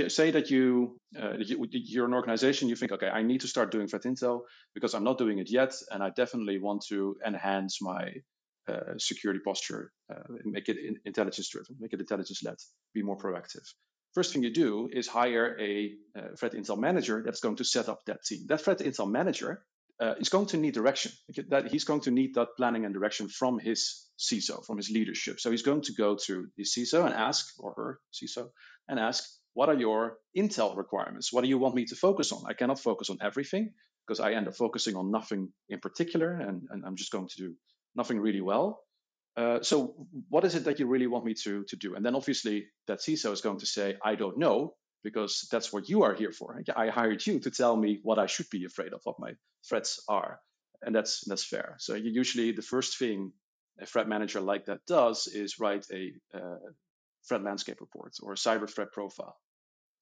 say 0.07 0.31
that 0.31 0.49
you, 0.49 0.99
uh, 1.21 1.33
you 1.37 1.67
you're 1.71 2.05
an 2.05 2.13
organization 2.13 2.69
you 2.69 2.75
think 2.75 2.91
okay 2.91 3.09
i 3.09 3.21
need 3.21 3.41
to 3.41 3.47
start 3.47 3.71
doing 3.71 3.87
threat 3.87 4.03
intel 4.03 4.41
because 4.73 4.93
i'm 4.93 5.03
not 5.03 5.17
doing 5.17 5.39
it 5.39 5.49
yet 5.51 5.73
and 5.91 6.01
i 6.01 6.09
definitely 6.09 6.57
want 6.57 6.85
to 6.87 7.15
enhance 7.25 7.81
my 7.81 8.13
uh, 8.67 8.97
security 8.97 9.41
posture 9.43 9.91
uh, 10.09 10.23
make 10.45 10.69
it 10.69 10.77
intelligence 11.05 11.49
driven 11.49 11.75
make 11.79 11.93
it 11.93 11.99
intelligence 11.99 12.41
led 12.43 12.55
be 12.93 13.03
more 13.03 13.17
proactive. 13.17 13.67
First 14.13 14.31
thing 14.31 14.43
you 14.43 14.53
do 14.53 14.89
is 14.91 15.07
hire 15.07 15.57
a 15.59 15.93
uh, 16.15 16.35
threat 16.37 16.53
intel 16.53 16.77
manager 16.77 17.23
that's 17.25 17.39
going 17.39 17.55
to 17.55 17.63
set 17.63 17.89
up 17.89 18.05
that 18.05 18.23
team. 18.23 18.45
That 18.47 18.61
threat 18.61 18.79
intel 18.79 19.09
manager 19.09 19.65
uh, 19.99 20.13
is 20.19 20.29
going 20.29 20.45
to 20.47 20.57
need 20.57 20.75
direction. 20.75 21.11
That 21.49 21.71
he's 21.71 21.83
going 21.83 22.01
to 22.01 22.11
need 22.11 22.35
that 22.35 22.49
planning 22.55 22.85
and 22.85 22.93
direction 22.93 23.27
from 23.27 23.57
his 23.57 24.07
CISO, 24.19 24.63
from 24.65 24.77
his 24.77 24.91
leadership. 24.91 25.39
So 25.39 25.49
he's 25.49 25.63
going 25.63 25.81
to 25.83 25.93
go 25.93 26.15
to 26.27 26.47
the 26.55 26.63
CISO 26.63 27.05
and 27.05 27.13
ask, 27.13 27.53
or 27.57 27.73
her 27.73 27.99
CISO, 28.13 28.49
and 28.87 28.99
ask, 28.99 29.23
what 29.53 29.69
are 29.69 29.75
your 29.75 30.17
intel 30.35 30.75
requirements? 30.75 31.31
What 31.31 31.43
do 31.43 31.49
you 31.49 31.57
want 31.57 31.75
me 31.75 31.85
to 31.85 31.95
focus 31.95 32.31
on? 32.31 32.43
I 32.47 32.53
cannot 32.53 32.79
focus 32.79 33.09
on 33.09 33.17
everything 33.21 33.73
because 34.05 34.19
I 34.19 34.33
end 34.33 34.47
up 34.47 34.55
focusing 34.55 34.95
on 34.95 35.11
nothing 35.11 35.49
in 35.69 35.79
particular 35.79 36.33
and, 36.33 36.63
and 36.69 36.83
I'm 36.85 36.95
just 36.95 37.11
going 37.11 37.27
to 37.27 37.37
do 37.37 37.55
nothing 37.95 38.19
really 38.19 38.41
well. 38.41 38.81
Uh, 39.35 39.61
so 39.61 39.95
what 40.29 40.45
is 40.45 40.55
it 40.55 40.65
that 40.65 40.79
you 40.79 40.87
really 40.87 41.07
want 41.07 41.25
me 41.25 41.33
to, 41.43 41.63
to 41.69 41.75
do? 41.75 41.95
And 41.95 42.05
then 42.05 42.15
obviously 42.15 42.65
that 42.87 42.99
CISO 42.99 43.31
is 43.31 43.41
going 43.41 43.59
to 43.59 43.65
say, 43.65 43.95
I 44.03 44.15
don't 44.15 44.37
know, 44.37 44.75
because 45.03 45.47
that's 45.51 45.73
what 45.73 45.89
you 45.89 46.03
are 46.03 46.13
here 46.13 46.31
for. 46.31 46.61
I 46.75 46.89
hired 46.89 47.25
you 47.25 47.39
to 47.39 47.51
tell 47.51 47.75
me 47.75 47.99
what 48.03 48.19
I 48.19 48.27
should 48.27 48.49
be 48.49 48.65
afraid 48.65 48.93
of, 48.93 49.01
what 49.03 49.19
my 49.19 49.33
threats 49.67 50.03
are. 50.07 50.39
And 50.81 50.93
that's 50.95 51.23
that's 51.27 51.45
fair. 51.45 51.75
So 51.79 51.95
usually 51.95 52.51
the 52.51 52.61
first 52.61 52.97
thing 52.99 53.31
a 53.81 53.85
threat 53.85 54.07
manager 54.07 54.41
like 54.41 54.65
that 54.65 54.85
does 54.85 55.27
is 55.27 55.59
write 55.59 55.85
a 55.91 56.11
uh, 56.37 56.57
threat 57.27 57.43
landscape 57.43 57.79
report 57.81 58.13
or 58.21 58.33
a 58.33 58.35
cyber 58.35 58.69
threat 58.69 58.91
profile. 58.91 59.35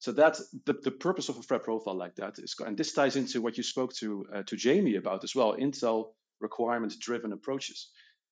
So 0.02 0.12
that's 0.12 0.44
the, 0.66 0.74
the 0.74 0.90
purpose 0.90 1.30
of 1.30 1.38
a 1.38 1.44
threat 1.44 1.62
profile 1.62 1.96
like 1.96 2.16
that 2.16 2.40
is, 2.40 2.56
and 2.66 2.76
this 2.76 2.94
ties 2.94 3.16
into 3.16 3.40
what 3.40 3.58
you 3.58 3.64
spoke 3.64 3.94
to 3.98 4.26
uh, 4.34 4.44
to 4.48 4.56
Jamie 4.56 4.96
about 4.96 5.24
as 5.24 5.36
well, 5.36 5.56
Intel 5.56 6.14
requirement 6.40 6.94
driven 7.00 7.32
approaches. 7.32 7.90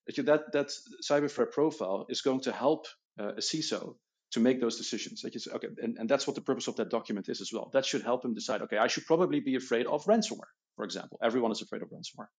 That 0.07 0.51
that 0.51 0.71
cyber 1.07 1.29
threat 1.29 1.51
profile 1.51 2.07
is 2.09 2.21
going 2.21 2.41
to 2.41 2.51
help 2.51 2.87
uh, 3.19 3.33
a 3.37 3.41
CISO 3.41 3.95
to 4.31 4.39
make 4.39 4.59
those 4.59 4.77
decisions. 4.77 5.23
Like 5.23 5.35
okay, 5.57 5.67
and, 5.77 5.97
and 5.99 6.09
that's 6.09 6.25
what 6.25 6.35
the 6.35 6.41
purpose 6.41 6.67
of 6.67 6.75
that 6.77 6.89
document 6.89 7.29
is 7.29 7.39
as 7.39 7.51
well. 7.53 7.69
That 7.73 7.85
should 7.85 8.01
help 8.01 8.25
him 8.25 8.33
decide. 8.33 8.63
Okay, 8.63 8.77
I 8.77 8.87
should 8.87 9.05
probably 9.05 9.39
be 9.39 9.55
afraid 9.55 9.85
of 9.85 10.05
ransomware, 10.05 10.53
for 10.75 10.85
example. 10.85 11.19
Everyone 11.21 11.51
is 11.51 11.61
afraid 11.61 11.83
of 11.83 11.89
ransomware. 11.89 12.29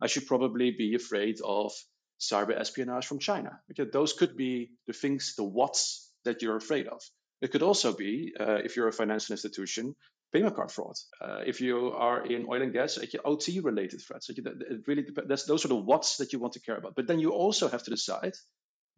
I 0.00 0.06
should 0.06 0.28
probably 0.28 0.70
be 0.70 0.94
afraid 0.94 1.40
of 1.44 1.72
cyber 2.20 2.56
espionage 2.56 3.06
from 3.06 3.18
China. 3.18 3.58
Okay, 3.72 3.90
those 3.90 4.12
could 4.12 4.36
be 4.36 4.70
the 4.86 4.92
things, 4.92 5.34
the 5.36 5.42
what's 5.42 6.12
that 6.24 6.40
you're 6.40 6.56
afraid 6.56 6.86
of. 6.86 7.02
It 7.40 7.52
could 7.52 7.62
also 7.62 7.92
be, 7.92 8.32
uh, 8.38 8.58
if 8.64 8.76
you're 8.76 8.88
a 8.88 8.92
financial 8.92 9.34
institution, 9.34 9.94
payment 10.32 10.56
card 10.56 10.70
fraud. 10.70 10.94
Uh, 11.20 11.40
if 11.46 11.60
you 11.60 11.92
are 11.92 12.24
in 12.26 12.46
oil 12.48 12.62
and 12.62 12.72
gas, 12.72 12.98
like 12.98 13.14
OT 13.24 13.60
related 13.60 14.00
threats. 14.00 14.28
Like 14.28 14.38
it 14.38 14.86
really 14.86 15.02
depends. 15.02 15.46
Those 15.46 15.64
are 15.64 15.68
the 15.68 15.76
what's 15.76 16.16
that 16.16 16.32
you 16.32 16.38
want 16.38 16.54
to 16.54 16.60
care 16.60 16.76
about. 16.76 16.94
But 16.94 17.06
then 17.06 17.20
you 17.20 17.30
also 17.30 17.68
have 17.68 17.82
to 17.84 17.90
decide, 17.90 18.34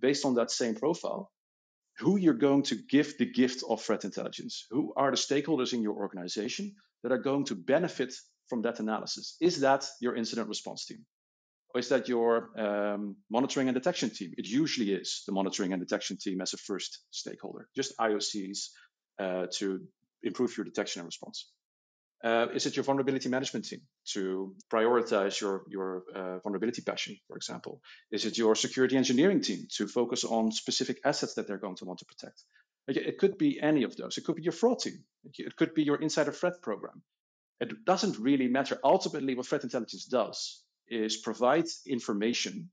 based 0.01 0.25
on 0.25 0.35
that 0.35 0.51
same 0.51 0.75
profile, 0.75 1.31
who 1.99 2.17
you're 2.17 2.35
going 2.35 2.63
to 2.65 2.77
give 2.77 3.19
the 3.19 3.27
gift 3.27 3.65
of 3.69 3.83
threat 3.83 4.05
intelligence. 4.05 4.67
Who 4.71 4.93
are 4.97 5.11
the 5.11 5.17
stakeholders 5.17 5.73
in 5.73 5.83
your 5.83 5.97
organization 5.97 6.77
that 7.03 7.13
are 7.13 7.19
going 7.19 7.45
to 7.47 7.57
benefit 7.57 8.15
from 8.49 8.63
that 8.63 8.81
analysis? 8.81 9.37
Is 9.41 9.61
that 9.61 9.85
your 10.01 10.15
incident 10.15 10.49
response 10.49 10.87
team? 10.87 11.05
Is 11.79 11.89
that 11.91 12.09
your 12.09 12.51
um, 12.59 13.17
monitoring 13.31 13.69
and 13.69 13.75
detection 13.75 14.11
team? 14.11 14.33
It 14.37 14.47
usually 14.47 14.93
is 14.93 15.23
the 15.27 15.33
monitoring 15.33 15.73
and 15.73 15.81
detection 15.81 16.17
team 16.17 16.41
as 16.41 16.53
a 16.53 16.57
first 16.57 17.01
stakeholder, 17.11 17.69
just 17.77 17.97
IOCs 17.99 18.69
uh, 19.19 19.47
to 19.55 19.81
improve 20.23 20.57
your 20.57 20.65
detection 20.65 21.01
and 21.01 21.07
response. 21.07 21.51
Uh, 22.25 22.49
is 22.53 22.67
it 22.67 22.75
your 22.75 22.83
vulnerability 22.83 23.29
management 23.29 23.65
team 23.65 23.81
to 24.05 24.57
prioritize 24.73 25.41
your, 25.41 25.63
your 25.69 26.03
uh, 26.17 26.39
vulnerability 26.41 26.83
patching, 26.83 27.17
for 27.29 27.37
example? 27.37 27.81
Is 28.11 28.25
it 28.25 28.37
your 28.37 28.57
security 28.57 28.97
engineering 28.97 29.41
team 29.41 29.69
to 29.77 29.87
focus 29.87 30.25
on 30.25 30.51
specific 30.51 30.99
assets 31.05 31.35
that 31.35 31.47
they're 31.47 31.59
going 31.59 31.77
to 31.77 31.85
want 31.85 32.01
to 32.01 32.07
protect? 32.07 32.43
It 32.89 33.19
could 33.19 33.39
be 33.39 33.61
any 33.61 33.85
of 33.85 33.97
those. 33.97 34.19
It 34.19 34.25
could 34.25 34.37
be 34.37 34.43
your 34.43 34.53
fraud 34.53 34.81
team. 34.81 35.05
It 35.35 35.55
could 35.57 35.75
be 35.75 35.85
your 35.85 36.01
insider 36.01 36.33
threat 36.33 36.61
program. 36.63 37.03
It 37.61 37.85
doesn't 37.85 38.19
really 38.19 38.49
matter. 38.49 38.79
Ultimately, 38.83 39.35
what 39.35 39.47
threat 39.47 39.63
intelligence 39.63 40.07
does 40.07 40.63
is 40.91 41.17
provide 41.17 41.67
information 41.87 42.71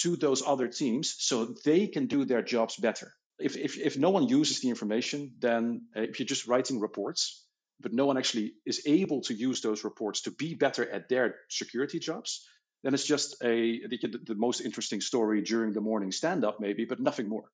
to 0.00 0.16
those 0.16 0.42
other 0.46 0.68
teams 0.68 1.14
so 1.18 1.54
they 1.64 1.86
can 1.86 2.06
do 2.06 2.24
their 2.24 2.42
jobs 2.42 2.76
better. 2.76 3.12
If, 3.38 3.56
if, 3.56 3.78
if 3.78 3.96
no 3.96 4.10
one 4.10 4.28
uses 4.28 4.60
the 4.60 4.68
information, 4.68 5.32
then 5.38 5.86
uh, 5.96 6.02
if 6.02 6.18
you're 6.18 6.26
just 6.26 6.46
writing 6.46 6.80
reports, 6.80 7.44
but 7.80 7.92
no 7.92 8.06
one 8.06 8.18
actually 8.18 8.54
is 8.66 8.82
able 8.86 9.20
to 9.22 9.34
use 9.34 9.60
those 9.60 9.84
reports 9.84 10.22
to 10.22 10.30
be 10.30 10.54
better 10.54 10.88
at 10.88 11.08
their 11.08 11.36
security 11.48 11.98
jobs, 12.00 12.44
then 12.82 12.94
it's 12.94 13.06
just 13.06 13.36
a 13.42 13.80
the, 13.88 14.20
the 14.26 14.34
most 14.34 14.60
interesting 14.60 15.00
story 15.00 15.42
during 15.42 15.72
the 15.72 15.80
morning 15.80 16.12
stand 16.12 16.44
up, 16.44 16.58
maybe, 16.60 16.84
but 16.84 17.00
nothing 17.00 17.28
more. 17.28 17.50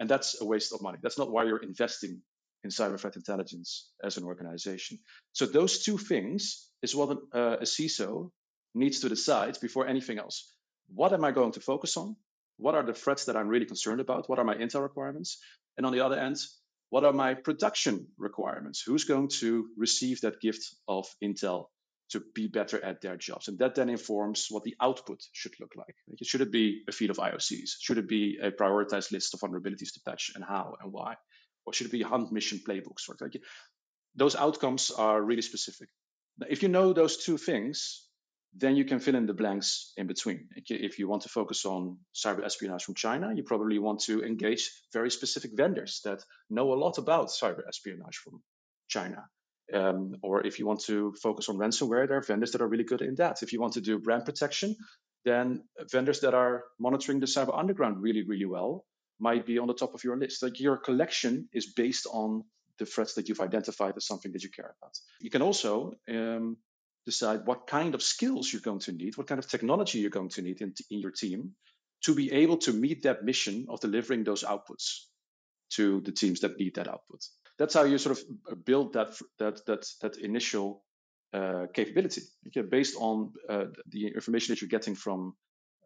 And 0.00 0.08
that's 0.08 0.40
a 0.40 0.44
waste 0.44 0.72
of 0.72 0.82
money. 0.82 0.98
That's 1.02 1.18
not 1.18 1.30
why 1.30 1.44
you're 1.44 1.62
investing 1.62 2.20
in 2.64 2.70
cyber 2.70 2.98
threat 2.98 3.16
intelligence 3.16 3.90
as 4.02 4.16
an 4.16 4.24
organization. 4.24 4.98
So 5.32 5.46
those 5.46 5.84
two 5.84 5.98
things 5.98 6.68
is 6.82 6.94
what 6.94 7.18
uh, 7.34 7.56
a 7.60 7.64
CISO 7.64 8.30
needs 8.74 9.00
to 9.00 9.08
decide 9.08 9.58
before 9.60 9.86
anything 9.86 10.18
else. 10.18 10.52
What 10.94 11.12
am 11.12 11.24
I 11.24 11.30
going 11.30 11.52
to 11.52 11.60
focus 11.60 11.96
on? 11.96 12.16
What 12.56 12.74
are 12.74 12.84
the 12.84 12.94
threats 12.94 13.24
that 13.24 13.36
I'm 13.36 13.48
really 13.48 13.66
concerned 13.66 14.00
about? 14.00 14.28
What 14.28 14.38
are 14.38 14.44
my 14.44 14.54
intel 14.54 14.82
requirements? 14.82 15.38
And 15.76 15.86
on 15.86 15.92
the 15.92 16.04
other 16.04 16.18
end, 16.18 16.36
what 16.90 17.04
are 17.04 17.12
my 17.12 17.34
production 17.34 18.06
requirements? 18.18 18.82
Who's 18.86 19.04
going 19.04 19.28
to 19.40 19.66
receive 19.76 20.20
that 20.20 20.40
gift 20.40 20.74
of 20.86 21.06
intel 21.22 21.66
to 22.10 22.22
be 22.34 22.46
better 22.46 22.84
at 22.84 23.00
their 23.00 23.16
jobs? 23.16 23.48
And 23.48 23.58
that 23.58 23.74
then 23.74 23.88
informs 23.88 24.46
what 24.50 24.62
the 24.62 24.76
output 24.80 25.20
should 25.32 25.54
look 25.58 25.72
like. 25.76 25.96
Should 26.22 26.42
it 26.42 26.52
be 26.52 26.82
a 26.88 26.92
feed 26.92 27.10
of 27.10 27.16
IOCs? 27.16 27.70
Should 27.80 27.98
it 27.98 28.08
be 28.08 28.38
a 28.40 28.52
prioritized 28.52 29.10
list 29.10 29.34
of 29.34 29.40
vulnerabilities 29.40 29.94
to 29.94 30.00
patch 30.06 30.30
and 30.34 30.44
how 30.44 30.76
and 30.80 30.92
why? 30.92 31.16
Or 31.66 31.72
should 31.72 31.88
it 31.88 31.92
be 31.92 32.02
hunt 32.02 32.30
mission 32.30 32.60
playbooks? 32.68 33.02
For? 33.04 33.16
Those 34.14 34.36
outcomes 34.36 34.92
are 34.92 35.20
really 35.20 35.42
specific. 35.42 35.88
If 36.48 36.62
you 36.62 36.68
know 36.68 36.92
those 36.92 37.24
two 37.24 37.38
things, 37.38 38.03
then 38.56 38.76
you 38.76 38.84
can 38.84 39.00
fill 39.00 39.16
in 39.16 39.26
the 39.26 39.34
blanks 39.34 39.92
in 39.96 40.06
between. 40.06 40.48
If 40.68 40.98
you 40.98 41.08
want 41.08 41.22
to 41.22 41.28
focus 41.28 41.64
on 41.64 41.98
cyber 42.14 42.44
espionage 42.44 42.84
from 42.84 42.94
China, 42.94 43.32
you 43.34 43.42
probably 43.42 43.78
want 43.78 44.00
to 44.02 44.22
engage 44.22 44.70
very 44.92 45.10
specific 45.10 45.52
vendors 45.54 46.00
that 46.04 46.22
know 46.50 46.72
a 46.72 46.78
lot 46.78 46.98
about 46.98 47.28
cyber 47.28 47.66
espionage 47.68 48.16
from 48.16 48.42
China. 48.88 49.24
Um, 49.72 50.16
or 50.22 50.46
if 50.46 50.58
you 50.58 50.66
want 50.66 50.80
to 50.82 51.14
focus 51.22 51.48
on 51.48 51.56
ransomware, 51.56 52.06
there 52.06 52.18
are 52.18 52.22
vendors 52.22 52.52
that 52.52 52.60
are 52.60 52.68
really 52.68 52.84
good 52.84 53.02
in 53.02 53.16
that. 53.16 53.42
If 53.42 53.52
you 53.52 53.60
want 53.60 53.72
to 53.74 53.80
do 53.80 53.98
brand 53.98 54.24
protection, 54.24 54.76
then 55.24 55.64
vendors 55.90 56.20
that 56.20 56.34
are 56.34 56.64
monitoring 56.78 57.20
the 57.20 57.26
cyber 57.26 57.58
underground 57.58 58.02
really, 58.02 58.22
really 58.22 58.44
well 58.44 58.84
might 59.18 59.46
be 59.46 59.58
on 59.58 59.66
the 59.66 59.74
top 59.74 59.94
of 59.94 60.04
your 60.04 60.16
list. 60.16 60.42
Like 60.42 60.60
your 60.60 60.76
collection 60.76 61.48
is 61.52 61.72
based 61.72 62.06
on 62.06 62.44
the 62.78 62.86
threats 62.86 63.14
that 63.14 63.28
you've 63.28 63.40
identified 63.40 63.94
as 63.96 64.06
something 64.06 64.32
that 64.32 64.42
you 64.42 64.50
care 64.50 64.74
about. 64.80 64.92
You 65.20 65.30
can 65.30 65.42
also 65.42 65.94
um, 66.08 66.56
decide 67.06 67.46
what 67.46 67.66
kind 67.66 67.94
of 67.94 68.02
skills 68.02 68.52
you're 68.52 68.62
going 68.62 68.80
to 68.80 68.92
need, 68.92 69.16
what 69.16 69.26
kind 69.26 69.38
of 69.38 69.48
technology 69.48 69.98
you're 69.98 70.10
going 70.10 70.30
to 70.30 70.42
need 70.42 70.60
in, 70.60 70.72
in 70.90 71.00
your 71.00 71.10
team 71.10 71.52
to 72.04 72.14
be 72.14 72.32
able 72.32 72.58
to 72.58 72.72
meet 72.72 73.02
that 73.02 73.24
mission 73.24 73.66
of 73.68 73.80
delivering 73.80 74.24
those 74.24 74.44
outputs 74.44 75.06
to 75.70 76.00
the 76.02 76.12
teams 76.12 76.40
that 76.40 76.58
need 76.58 76.74
that 76.74 76.88
output. 76.88 77.24
That's 77.58 77.74
how 77.74 77.84
you 77.84 77.98
sort 77.98 78.18
of 78.18 78.24
uh, 78.50 78.54
build 78.54 78.92
that 78.94 79.16
that 79.38 79.64
that 79.66 79.86
that 80.02 80.16
initial 80.18 80.82
uh, 81.32 81.66
capability, 81.72 82.22
okay, 82.48 82.62
based 82.62 82.96
on 82.98 83.32
uh, 83.48 83.66
the 83.88 84.08
information 84.08 84.52
that 84.52 84.60
you're 84.60 84.68
getting 84.68 84.94
from 84.94 85.34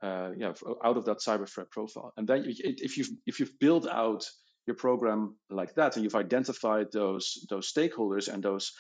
uh, 0.02 0.30
yeah 0.37 0.52
out 0.84 0.96
of 0.96 1.04
that 1.04 1.18
cyber 1.18 1.48
threat 1.48 1.70
profile. 1.70 2.12
And 2.16 2.26
then 2.26 2.44
if 2.46 2.96
you've 2.96 3.10
if 3.26 3.40
you've 3.40 3.58
built 3.58 3.87
out 3.88 4.25
your 4.66 4.76
program 4.76 5.37
like 5.50 5.75
that 5.75 5.96
and 5.96 6.04
you've 6.04 6.14
identified 6.14 6.92
those 6.92 7.46
those 7.48 7.72
stakeholders 7.72 8.32
and 8.32 8.42
those 8.42 8.72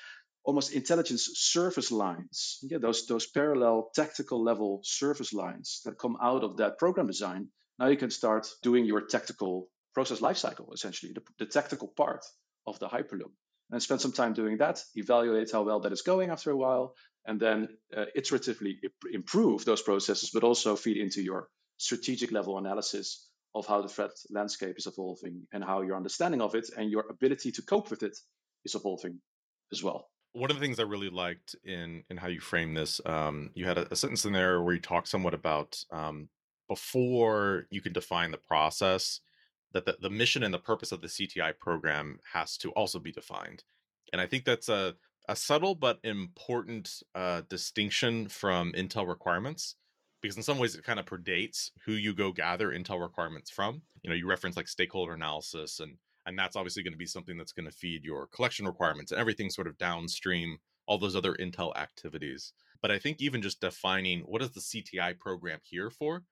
almost 0.48 0.72
intelligence 0.72 1.28
service 1.34 1.92
lines, 1.92 2.60
yeah, 2.62 2.78
those, 2.78 3.06
those 3.06 3.26
parallel 3.26 3.90
tactical 3.94 4.42
level 4.42 4.80
service 4.82 5.34
lines 5.34 5.82
that 5.84 5.98
come 5.98 6.16
out 6.22 6.42
of 6.42 6.56
that 6.56 6.78
program 6.78 7.06
design. 7.06 7.48
Now 7.78 7.88
you 7.88 7.98
can 7.98 8.10
start 8.10 8.48
doing 8.62 8.86
your 8.86 9.02
tactical 9.02 9.68
process 9.92 10.20
lifecycle, 10.20 10.72
essentially, 10.72 11.12
the, 11.12 11.20
the 11.38 11.44
tactical 11.44 11.88
part 11.94 12.24
of 12.66 12.78
the 12.78 12.88
Hyperloop. 12.88 13.30
And 13.70 13.82
spend 13.82 14.00
some 14.00 14.12
time 14.12 14.32
doing 14.32 14.56
that, 14.56 14.82
evaluate 14.94 15.52
how 15.52 15.64
well 15.64 15.80
that 15.80 15.92
is 15.92 16.00
going 16.00 16.30
after 16.30 16.50
a 16.50 16.56
while, 16.56 16.94
and 17.26 17.38
then 17.38 17.68
uh, 17.94 18.06
iteratively 18.16 18.76
improve 19.12 19.66
those 19.66 19.82
processes, 19.82 20.30
but 20.32 20.44
also 20.44 20.76
feed 20.76 20.96
into 20.96 21.20
your 21.20 21.48
strategic 21.76 22.32
level 22.32 22.56
analysis 22.56 23.28
of 23.54 23.66
how 23.66 23.82
the 23.82 23.88
threat 23.88 24.12
landscape 24.30 24.76
is 24.78 24.86
evolving 24.86 25.46
and 25.52 25.62
how 25.62 25.82
your 25.82 25.96
understanding 25.96 26.40
of 26.40 26.54
it 26.54 26.70
and 26.74 26.90
your 26.90 27.04
ability 27.10 27.52
to 27.52 27.60
cope 27.60 27.90
with 27.90 28.02
it 28.02 28.16
is 28.64 28.74
evolving 28.74 29.20
as 29.72 29.82
well 29.82 30.08
one 30.32 30.50
of 30.50 30.56
the 30.56 30.60
things 30.60 30.78
I 30.78 30.84
really 30.84 31.10
liked 31.10 31.56
in 31.64 32.04
in 32.10 32.16
how 32.16 32.28
you 32.28 32.40
frame 32.40 32.74
this, 32.74 33.00
um, 33.06 33.50
you 33.54 33.66
had 33.66 33.78
a, 33.78 33.92
a, 33.92 33.96
sentence 33.96 34.24
in 34.24 34.32
there 34.32 34.62
where 34.62 34.74
you 34.74 34.80
talked 34.80 35.08
somewhat 35.08 35.34
about 35.34 35.82
um, 35.90 36.28
before 36.68 37.66
you 37.70 37.80
can 37.80 37.92
define 37.92 38.30
the 38.30 38.38
process, 38.38 39.20
that 39.72 39.86
the, 39.86 39.96
the 40.00 40.10
mission 40.10 40.42
and 40.42 40.52
the 40.52 40.58
purpose 40.58 40.92
of 40.92 41.00
the 41.00 41.08
CTI 41.08 41.58
program 41.58 42.20
has 42.32 42.56
to 42.58 42.70
also 42.72 42.98
be 42.98 43.12
defined, 43.12 43.64
and 44.12 44.20
I 44.20 44.26
think 44.26 44.44
that's 44.44 44.68
a 44.68 44.96
a 45.28 45.36
subtle 45.36 45.74
but 45.74 46.00
important 46.04 47.02
uh, 47.14 47.42
distinction 47.50 48.28
from 48.28 48.72
Intel 48.72 49.06
requirements 49.06 49.76
because 50.20 50.36
in 50.36 50.42
some 50.42 50.58
ways 50.58 50.74
it 50.74 50.84
kind 50.84 50.98
of 50.98 51.06
predates 51.06 51.70
who 51.84 51.92
you 51.92 52.14
go 52.14 52.32
gather 52.32 52.70
Intel 52.70 53.00
requirements 53.00 53.50
from. 53.50 53.82
You 54.02 54.10
know, 54.10 54.16
you 54.16 54.26
reference 54.26 54.56
like 54.56 54.68
stakeholder 54.68 55.12
analysis 55.12 55.80
and 55.80 55.96
and 56.28 56.38
that's 56.38 56.56
obviously 56.56 56.82
going 56.82 56.92
to 56.92 56.98
be 56.98 57.06
something 57.06 57.36
that's 57.36 57.52
going 57.52 57.68
to 57.68 57.76
feed 57.76 58.04
your 58.04 58.26
collection 58.28 58.66
requirements 58.66 59.10
and 59.10 59.20
everything 59.20 59.50
sort 59.50 59.66
of 59.66 59.78
downstream 59.78 60.58
all 60.86 60.98
those 60.98 61.16
other 61.16 61.34
intel 61.34 61.76
activities. 61.76 62.52
But 62.80 62.90
i 62.90 62.98
think 62.98 63.20
even 63.20 63.42
just 63.42 63.60
defining 63.60 64.20
what 64.20 64.42
is 64.42 64.52
the 64.52 64.60
cti 64.60 65.18
program 65.18 65.58
here 65.64 65.90
for 65.90 66.22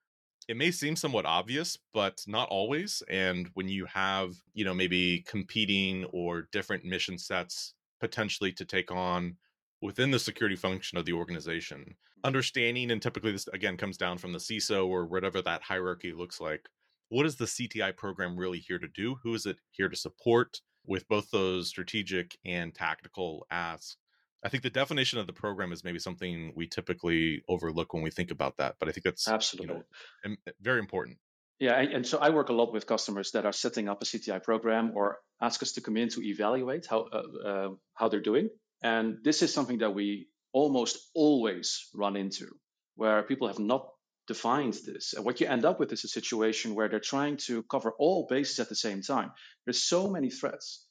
it 0.48 0.56
may 0.56 0.70
seem 0.70 0.96
somewhat 0.96 1.26
obvious 1.26 1.78
but 1.92 2.22
not 2.26 2.48
always 2.48 3.02
and 3.10 3.50
when 3.54 3.68
you 3.68 3.86
have 3.86 4.34
you 4.54 4.64
know 4.64 4.74
maybe 4.74 5.24
competing 5.26 6.04
or 6.06 6.48
different 6.52 6.84
mission 6.84 7.18
sets 7.18 7.74
potentially 8.00 8.52
to 8.52 8.64
take 8.64 8.92
on 8.92 9.36
within 9.82 10.10
the 10.10 10.18
security 10.18 10.56
function 10.56 10.98
of 10.98 11.04
the 11.04 11.12
organization 11.12 11.80
mm-hmm. 11.80 12.26
understanding 12.26 12.90
and 12.90 13.02
typically 13.02 13.32
this 13.32 13.48
again 13.48 13.76
comes 13.76 13.96
down 13.96 14.18
from 14.18 14.32
the 14.32 14.38
ciso 14.38 14.86
or 14.86 15.06
whatever 15.06 15.42
that 15.42 15.62
hierarchy 15.62 16.12
looks 16.12 16.40
like 16.40 16.68
what 17.08 17.26
is 17.26 17.36
the 17.36 17.44
CTI 17.44 17.96
program 17.96 18.36
really 18.36 18.58
here 18.58 18.78
to 18.78 18.88
do? 18.88 19.16
Who 19.22 19.34
is 19.34 19.46
it 19.46 19.56
here 19.70 19.88
to 19.88 19.96
support 19.96 20.60
with 20.84 21.08
both 21.08 21.30
those 21.30 21.68
strategic 21.68 22.38
and 22.44 22.74
tactical 22.74 23.46
asks? 23.50 23.96
I 24.44 24.48
think 24.48 24.62
the 24.62 24.70
definition 24.70 25.18
of 25.18 25.26
the 25.26 25.32
program 25.32 25.72
is 25.72 25.82
maybe 25.82 25.98
something 25.98 26.52
we 26.54 26.68
typically 26.68 27.42
overlook 27.48 27.92
when 27.92 28.02
we 28.02 28.10
think 28.10 28.30
about 28.30 28.58
that, 28.58 28.76
but 28.78 28.88
I 28.88 28.92
think 28.92 29.04
that's 29.04 29.26
absolutely 29.26 29.82
you 30.24 30.30
know, 30.30 30.36
very 30.60 30.78
important. 30.78 31.18
Yeah, 31.58 31.80
and 31.80 32.06
so 32.06 32.18
I 32.18 32.30
work 32.30 32.50
a 32.50 32.52
lot 32.52 32.72
with 32.72 32.86
customers 32.86 33.32
that 33.32 33.46
are 33.46 33.52
setting 33.52 33.88
up 33.88 34.02
a 34.02 34.04
CTI 34.04 34.42
program 34.42 34.92
or 34.94 35.18
ask 35.40 35.62
us 35.62 35.72
to 35.72 35.80
come 35.80 35.96
in 35.96 36.10
to 36.10 36.22
evaluate 36.22 36.86
how 36.86 37.08
uh, 37.10 37.48
uh, 37.48 37.68
how 37.94 38.08
they're 38.08 38.20
doing, 38.20 38.50
and 38.82 39.18
this 39.24 39.42
is 39.42 39.54
something 39.54 39.78
that 39.78 39.94
we 39.94 40.28
almost 40.52 40.98
always 41.14 41.88
run 41.94 42.14
into, 42.16 42.46
where 42.94 43.22
people 43.22 43.48
have 43.48 43.58
not 43.58 43.88
defines 44.26 44.82
this. 44.82 45.14
And 45.14 45.24
what 45.24 45.40
you 45.40 45.46
end 45.46 45.64
up 45.64 45.78
with 45.78 45.92
is 45.92 46.04
a 46.04 46.08
situation 46.08 46.74
where 46.74 46.88
they're 46.88 47.00
trying 47.00 47.36
to 47.46 47.62
cover 47.64 47.92
all 47.98 48.26
bases 48.28 48.58
at 48.58 48.68
the 48.68 48.74
same 48.74 49.02
time. 49.02 49.32
There's 49.64 49.82
so 49.82 50.08
many 50.08 50.30
threats. 50.30 50.86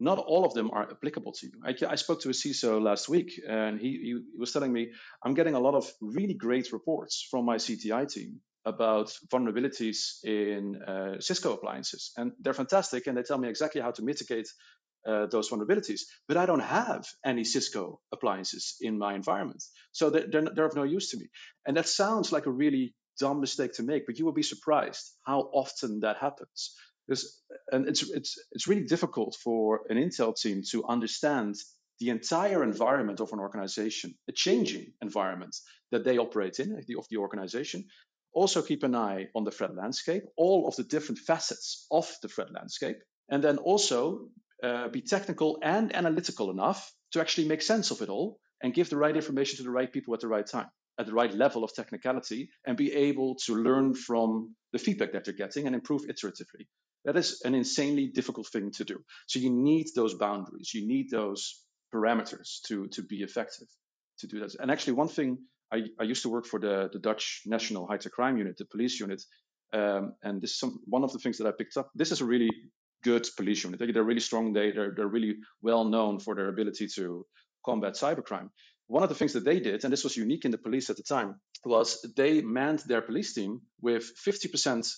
Not 0.00 0.18
all 0.18 0.44
of 0.44 0.54
them 0.54 0.70
are 0.72 0.88
applicable 0.90 1.32
to 1.32 1.46
you. 1.46 1.52
I, 1.64 1.74
I 1.92 1.96
spoke 1.96 2.20
to 2.22 2.28
a 2.28 2.32
CISO 2.32 2.80
last 2.80 3.08
week, 3.08 3.40
and 3.48 3.80
he, 3.80 3.90
he 3.90 4.20
was 4.38 4.52
telling 4.52 4.72
me, 4.72 4.92
I'm 5.24 5.34
getting 5.34 5.54
a 5.54 5.60
lot 5.60 5.74
of 5.74 5.90
really 6.00 6.34
great 6.34 6.72
reports 6.72 7.26
from 7.30 7.44
my 7.44 7.56
CTI 7.56 8.08
team 8.08 8.40
about 8.64 9.12
vulnerabilities 9.32 10.22
in 10.22 10.80
uh, 10.82 11.20
Cisco 11.20 11.54
appliances, 11.54 12.12
and 12.16 12.32
they're 12.40 12.52
fantastic, 12.52 13.06
and 13.06 13.16
they 13.16 13.22
tell 13.22 13.38
me 13.38 13.48
exactly 13.48 13.80
how 13.80 13.90
to 13.90 14.02
mitigate 14.02 14.48
uh, 15.06 15.26
those 15.26 15.50
vulnerabilities. 15.50 16.02
But 16.26 16.36
I 16.36 16.46
don't 16.46 16.60
have 16.60 17.06
any 17.24 17.44
Cisco 17.44 18.00
appliances 18.12 18.76
in 18.80 18.98
my 18.98 19.14
environment, 19.14 19.62
so 19.92 20.10
they're, 20.10 20.26
they're, 20.28 20.66
of 20.66 20.76
no 20.76 20.84
use 20.84 21.10
to 21.10 21.18
me. 21.18 21.28
And 21.66 21.76
that 21.76 21.88
sounds 21.88 22.32
like 22.32 22.46
a 22.46 22.50
really 22.50 22.94
dumb 23.18 23.40
mistake 23.40 23.74
to 23.74 23.82
make, 23.82 24.06
but 24.06 24.18
you 24.18 24.24
will 24.24 24.32
be 24.32 24.42
surprised 24.42 25.12
how 25.24 25.40
often 25.52 26.00
that 26.00 26.16
happens. 26.18 26.74
Because, 27.06 27.40
and 27.72 27.88
it's 27.88 28.02
it's 28.10 28.36
it's 28.52 28.68
really 28.68 28.84
difficult 28.84 29.36
for 29.42 29.80
an 29.88 29.96
Intel 29.96 30.36
team 30.36 30.62
to 30.70 30.84
understand 30.84 31.56
the 32.00 32.10
entire 32.10 32.62
environment 32.62 33.20
of 33.20 33.32
an 33.32 33.40
organization, 33.40 34.14
a 34.28 34.32
changing 34.32 34.92
environment 35.02 35.56
that 35.90 36.04
they 36.04 36.18
operate 36.18 36.60
in, 36.60 36.76
of 36.76 37.06
the 37.10 37.16
organization. 37.16 37.86
Also, 38.32 38.62
keep 38.62 38.82
an 38.82 38.94
eye 38.94 39.28
on 39.34 39.44
the 39.44 39.50
threat 39.50 39.74
landscape, 39.74 40.22
all 40.36 40.68
of 40.68 40.76
the 40.76 40.84
different 40.84 41.18
facets 41.18 41.86
of 41.90 42.14
the 42.22 42.28
threat 42.28 42.52
landscape, 42.52 42.98
and 43.28 43.42
then 43.42 43.58
also 43.58 44.28
uh, 44.62 44.88
be 44.88 45.02
technical 45.02 45.58
and 45.62 45.94
analytical 45.94 46.50
enough 46.50 46.92
to 47.12 47.20
actually 47.20 47.48
make 47.48 47.62
sense 47.62 47.90
of 47.90 48.02
it 48.02 48.08
all 48.08 48.38
and 48.62 48.74
give 48.74 48.90
the 48.90 48.96
right 48.96 49.14
information 49.14 49.56
to 49.56 49.62
the 49.62 49.70
right 49.70 49.92
people 49.92 50.14
at 50.14 50.20
the 50.20 50.28
right 50.28 50.46
time, 50.46 50.66
at 50.98 51.06
the 51.06 51.12
right 51.12 51.32
level 51.32 51.64
of 51.64 51.72
technicality, 51.74 52.50
and 52.66 52.76
be 52.76 52.92
able 52.92 53.36
to 53.36 53.54
learn 53.54 53.94
from 53.94 54.54
the 54.72 54.78
feedback 54.78 55.12
that 55.12 55.24
they're 55.24 55.34
getting 55.34 55.66
and 55.66 55.74
improve 55.74 56.02
iteratively. 56.02 56.66
That 57.04 57.16
is 57.16 57.40
an 57.44 57.54
insanely 57.54 58.08
difficult 58.08 58.48
thing 58.48 58.72
to 58.72 58.84
do. 58.84 59.04
So 59.26 59.38
you 59.38 59.50
need 59.50 59.86
those 59.94 60.14
boundaries, 60.14 60.74
you 60.74 60.86
need 60.86 61.10
those 61.10 61.62
parameters 61.94 62.60
to, 62.66 62.88
to 62.88 63.02
be 63.02 63.22
effective 63.22 63.68
to 64.18 64.26
do 64.26 64.40
that. 64.40 64.56
And 64.60 64.70
actually, 64.70 64.94
one 64.94 65.08
thing 65.08 65.38
I, 65.72 65.84
I 66.00 66.02
used 66.02 66.22
to 66.22 66.28
work 66.28 66.46
for 66.46 66.58
the, 66.58 66.90
the 66.92 66.98
Dutch 66.98 67.42
National 67.46 67.86
High 67.86 67.98
Tech 67.98 68.12
Crime 68.12 68.36
Unit, 68.36 68.56
the 68.56 68.64
police 68.64 68.98
unit, 68.98 69.22
um, 69.72 70.14
and 70.22 70.40
this 70.40 70.50
is 70.50 70.58
some, 70.58 70.80
one 70.86 71.04
of 71.04 71.12
the 71.12 71.18
things 71.18 71.38
that 71.38 71.46
I 71.46 71.52
picked 71.52 71.76
up. 71.76 71.90
This 71.94 72.10
is 72.10 72.20
a 72.20 72.24
really 72.24 72.50
good 73.02 73.26
police 73.36 73.64
unit. 73.64 73.80
They're 73.92 74.02
really 74.02 74.20
strong. 74.20 74.52
They, 74.52 74.72
they're, 74.72 74.92
they're 74.94 75.06
really 75.06 75.36
well 75.62 75.84
known 75.84 76.18
for 76.20 76.34
their 76.34 76.48
ability 76.48 76.88
to 76.96 77.26
combat 77.64 77.94
cybercrime. 77.94 78.50
One 78.86 79.02
of 79.02 79.08
the 79.08 79.14
things 79.14 79.34
that 79.34 79.44
they 79.44 79.60
did, 79.60 79.84
and 79.84 79.92
this 79.92 80.04
was 80.04 80.16
unique 80.16 80.44
in 80.44 80.50
the 80.50 80.58
police 80.58 80.88
at 80.88 80.96
the 80.96 81.02
time, 81.02 81.40
was 81.64 82.04
they 82.16 82.40
manned 82.40 82.80
their 82.80 83.02
police 83.02 83.34
team 83.34 83.60
with 83.82 84.10
50% 84.26 84.90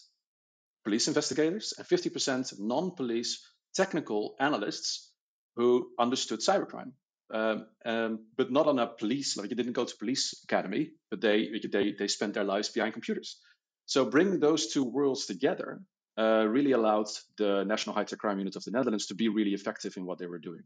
police 0.84 1.08
investigators 1.08 1.74
and 1.76 1.86
50% 1.86 2.54
non 2.58 2.92
police 2.94 3.44
technical 3.74 4.36
analysts 4.38 5.10
who 5.56 5.90
understood 5.98 6.40
cybercrime. 6.40 6.92
Um, 7.32 7.66
um, 7.84 8.26
but 8.36 8.50
not 8.50 8.66
on 8.66 8.80
a 8.80 8.88
police 8.88 9.36
like 9.36 9.50
you 9.50 9.56
didn't 9.56 9.74
go 9.74 9.84
to 9.84 9.96
police 9.98 10.34
academy, 10.42 10.90
but 11.10 11.20
they 11.20 11.48
they 11.70 11.94
they 11.96 12.08
spent 12.08 12.34
their 12.34 12.42
lives 12.42 12.70
behind 12.70 12.92
computers. 12.92 13.38
So 13.86 14.04
bringing 14.04 14.40
those 14.40 14.72
two 14.72 14.82
worlds 14.82 15.26
together 15.26 15.80
uh, 16.20 16.44
really 16.46 16.72
allowed 16.72 17.06
the 17.38 17.64
National 17.64 17.94
High 17.94 18.04
Tech 18.04 18.18
Crime 18.18 18.38
Unit 18.38 18.56
of 18.56 18.64
the 18.64 18.70
Netherlands 18.70 19.06
to 19.06 19.14
be 19.14 19.28
really 19.28 19.54
effective 19.54 19.96
in 19.96 20.04
what 20.04 20.18
they 20.18 20.26
were 20.26 20.38
doing. 20.38 20.62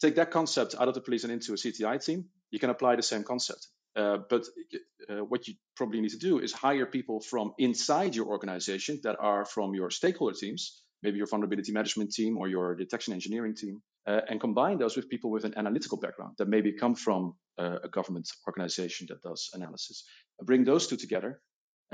Take 0.00 0.14
that 0.16 0.30
concept 0.30 0.76
out 0.78 0.86
of 0.86 0.94
the 0.94 1.00
police 1.00 1.24
and 1.24 1.32
into 1.32 1.52
a 1.52 1.56
CTI 1.56 2.04
team, 2.04 2.26
you 2.50 2.60
can 2.60 2.70
apply 2.70 2.94
the 2.94 3.02
same 3.02 3.24
concept. 3.24 3.66
Uh, 3.96 4.18
but 4.28 4.44
uh, 5.10 5.24
what 5.24 5.48
you 5.48 5.54
probably 5.76 6.00
need 6.00 6.10
to 6.10 6.18
do 6.18 6.38
is 6.38 6.52
hire 6.52 6.86
people 6.86 7.20
from 7.20 7.54
inside 7.58 8.14
your 8.14 8.26
organization 8.26 9.00
that 9.02 9.16
are 9.18 9.44
from 9.44 9.74
your 9.74 9.90
stakeholder 9.90 10.36
teams, 10.36 10.82
maybe 11.02 11.16
your 11.16 11.26
vulnerability 11.26 11.72
management 11.72 12.12
team 12.12 12.36
or 12.38 12.48
your 12.48 12.74
detection 12.74 13.14
engineering 13.14 13.54
team, 13.54 13.82
uh, 14.06 14.20
and 14.28 14.40
combine 14.40 14.78
those 14.78 14.96
with 14.96 15.08
people 15.08 15.30
with 15.30 15.44
an 15.44 15.54
analytical 15.56 15.98
background 15.98 16.34
that 16.38 16.48
maybe 16.48 16.72
come 16.72 16.94
from 16.94 17.34
uh, 17.58 17.78
a 17.84 17.88
government 17.88 18.28
organization 18.46 19.06
that 19.08 19.22
does 19.22 19.50
analysis. 19.54 20.04
Bring 20.42 20.64
those 20.64 20.86
two 20.86 20.96
together 20.96 21.40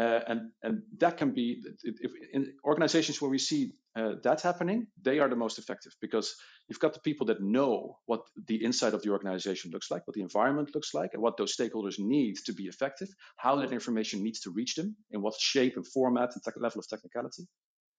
uh, 0.00 0.20
and, 0.30 0.40
and 0.62 0.82
that 0.98 1.18
can 1.18 1.30
be, 1.34 1.62
if 1.82 2.12
in 2.32 2.42
organizations 2.64 3.20
where 3.20 3.30
we 3.30 3.38
see 3.38 3.72
uh, 3.96 4.12
that 4.22 4.40
happening, 4.40 4.86
they 5.02 5.18
are 5.18 5.28
the 5.28 5.36
most 5.44 5.58
effective 5.58 5.92
because 6.00 6.34
you've 6.68 6.78
got 6.84 6.94
the 6.94 7.00
people 7.00 7.26
that 7.26 7.42
know 7.42 7.98
what 8.06 8.22
the 8.48 8.64
inside 8.64 8.94
of 8.94 9.02
the 9.02 9.10
organization 9.10 9.70
looks 9.72 9.90
like, 9.90 10.06
what 10.06 10.14
the 10.14 10.22
environment 10.22 10.74
looks 10.74 10.94
like, 10.94 11.10
and 11.12 11.22
what 11.22 11.36
those 11.36 11.54
stakeholders 11.54 11.98
need 11.98 12.36
to 12.46 12.54
be 12.54 12.64
effective, 12.64 13.08
how 13.36 13.56
that 13.56 13.72
information 13.72 14.22
needs 14.22 14.40
to 14.40 14.50
reach 14.50 14.74
them, 14.74 14.96
in 15.10 15.20
what 15.20 15.34
shape 15.38 15.76
and 15.76 15.86
format 15.86 16.30
and 16.34 16.62
level 16.62 16.78
of 16.78 16.88
technicality. 16.88 17.46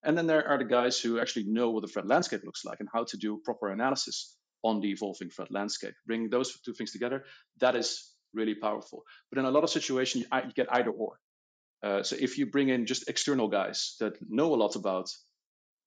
And 0.04 0.18
then 0.18 0.26
there 0.26 0.48
are 0.48 0.58
the 0.58 0.66
guys 0.78 1.00
who 1.00 1.20
actually 1.20 1.46
know 1.48 1.70
what 1.70 1.82
the 1.82 1.88
threat 1.88 2.08
landscape 2.08 2.42
looks 2.44 2.66
like 2.66 2.80
and 2.80 2.90
how 2.92 3.04
to 3.04 3.18
do 3.18 3.40
proper 3.46 3.70
analysis 3.70 4.36
on 4.64 4.82
the 4.82 4.92
evolving 4.92 5.30
threat 5.30 5.52
landscape. 5.52 5.94
Bringing 6.08 6.30
those 6.32 6.60
two 6.62 6.74
things 6.74 6.94
together, 6.94 7.26
that 7.60 7.76
is 7.76 7.90
really 8.34 8.56
powerful. 8.56 9.04
But 9.30 9.40
in 9.40 9.46
a 9.46 9.52
lot 9.52 9.64
of 9.64 9.70
situations, 9.70 10.26
you 10.34 10.54
get 10.56 10.74
either 10.74 10.90
or. 10.90 11.20
Uh, 11.84 12.04
so 12.04 12.16
if 12.20 12.38
you 12.38 12.46
bring 12.46 12.70
in 12.70 12.86
just 12.86 13.10
external 13.10 13.48
guys 13.48 13.96
that 14.00 14.14
know 14.30 14.54
a 14.54 14.56
lot 14.56 14.76
about 14.76 15.10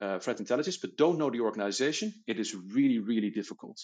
uh, 0.01 0.19
threat 0.19 0.41
intelligence 0.41 0.77
but 0.77 0.97
don't 0.97 1.19
know 1.19 1.31
the 1.31 1.41
organization, 1.41 2.13
it 2.27 2.39
is 2.41 2.55
really, 2.55 2.99
really 2.99 3.31
difficult 3.31 3.79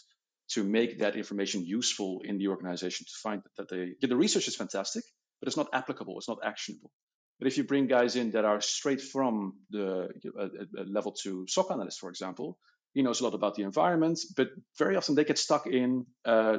to 0.51 0.64
make 0.64 0.99
that 0.99 1.14
information 1.14 1.64
useful 1.64 2.23
in 2.25 2.38
the 2.38 2.49
organization 2.49 3.07
to 3.07 3.12
find 3.23 3.42
that 3.57 3.68
they 3.68 3.94
the 4.07 4.16
research 4.16 4.49
is 4.49 4.57
fantastic, 4.57 5.05
but 5.40 5.46
it's 5.46 5.57
not 5.57 5.68
applicable, 5.73 6.18
it's 6.18 6.29
not 6.29 6.44
actionable. 6.44 6.90
But 7.38 7.46
if 7.46 7.57
you 7.57 7.64
bring 7.64 7.87
guys 7.87 8.16
in 8.16 8.33
that 8.33 8.44
are 8.44 8.61
straight 8.61 9.01
from 9.01 9.55
the 9.70 10.09
uh, 10.38 10.42
uh 10.42 10.85
level 10.87 11.12
two 11.12 11.46
SOC 11.49 11.70
analyst, 11.70 12.01
for 12.01 12.11
example, 12.11 12.59
he 12.92 13.03
knows 13.03 13.20
a 13.20 13.25
lot 13.25 13.35
about 13.35 13.55
the 13.55 13.62
environment, 13.62 14.18
but 14.37 14.49
very 14.77 14.96
often 14.96 15.14
they 15.14 15.25
get 15.25 15.38
stuck 15.38 15.68
in 15.68 16.07
uh, 16.25 16.59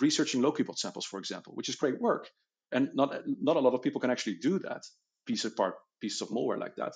researching 0.00 0.42
Lockheed 0.42 0.66
samples, 0.76 1.06
for 1.06 1.18
example, 1.18 1.54
which 1.54 1.70
is 1.70 1.76
great 1.76 1.98
work 1.98 2.28
and 2.72 2.90
not 2.94 3.14
not 3.26 3.56
a 3.56 3.60
lot 3.60 3.74
of 3.74 3.82
people 3.82 4.00
can 4.00 4.10
actually 4.10 4.36
do 4.36 4.58
that 4.60 4.82
piece 5.26 5.44
apart 5.44 5.74
pieces 6.00 6.22
of 6.22 6.28
malware 6.28 6.58
like 6.58 6.76
that. 6.76 6.92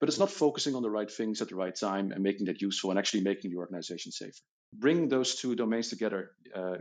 But 0.00 0.08
it's 0.08 0.18
not 0.18 0.30
focusing 0.30 0.76
on 0.76 0.82
the 0.82 0.90
right 0.90 1.10
things 1.10 1.42
at 1.42 1.48
the 1.48 1.56
right 1.56 1.74
time 1.74 2.12
and 2.12 2.22
making 2.22 2.46
that 2.46 2.62
useful 2.62 2.90
and 2.90 2.98
actually 2.98 3.22
making 3.22 3.50
the 3.50 3.56
organization 3.56 4.12
safer. 4.12 4.42
Bring 4.72 5.08
those 5.08 5.36
two 5.36 5.56
domains 5.56 5.88
together 5.88 6.30
uh, 6.54 6.76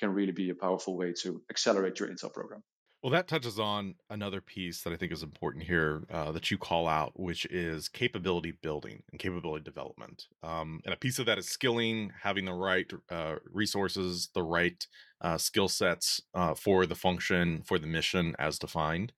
can 0.00 0.10
really 0.10 0.32
be 0.32 0.50
a 0.50 0.54
powerful 0.54 0.96
way 0.96 1.12
to 1.22 1.42
accelerate 1.50 2.00
your 2.00 2.08
intel 2.08 2.32
program 2.32 2.62
well, 3.06 3.12
that 3.12 3.28
touches 3.28 3.60
on 3.60 3.94
another 4.10 4.40
piece 4.40 4.82
that 4.82 4.92
I 4.92 4.96
think 4.96 5.12
is 5.12 5.22
important 5.22 5.62
here 5.62 6.02
uh, 6.10 6.32
that 6.32 6.50
you 6.50 6.58
call 6.58 6.88
out, 6.88 7.12
which 7.14 7.44
is 7.44 7.88
capability 7.88 8.50
building 8.50 9.04
and 9.12 9.20
capability 9.20 9.62
development. 9.62 10.26
Um, 10.42 10.80
and 10.84 10.92
a 10.92 10.96
piece 10.96 11.20
of 11.20 11.26
that 11.26 11.38
is 11.38 11.46
skilling, 11.46 12.10
having 12.20 12.46
the 12.46 12.52
right 12.52 12.90
uh, 13.08 13.36
resources, 13.52 14.30
the 14.34 14.42
right 14.42 14.84
uh, 15.20 15.38
skill 15.38 15.68
sets 15.68 16.20
uh, 16.34 16.54
for 16.54 16.84
the 16.84 16.96
function, 16.96 17.62
for 17.62 17.78
the 17.78 17.86
mission 17.86 18.34
as 18.40 18.58
defined. 18.58 19.12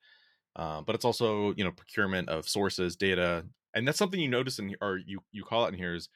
Uh, 0.55 0.83
but 0.83 0.95
it's 0.95 1.07
also, 1.07 1.55
you 1.55 1.65
know, 1.65 1.73
procurement 1.73 2.29
of 2.29 2.47
sources, 2.47 2.95
data, 2.95 3.47
and 3.73 3.89
that's 3.89 3.97
something 3.97 4.21
you 4.21 4.29
notice 4.29 4.59
in 4.59 4.77
or 4.83 4.99
you 4.99 5.21
you 5.33 5.45
call 5.45 5.65
it 5.65 5.69
in 5.69 5.79
here 5.79 5.95
is 5.95 6.11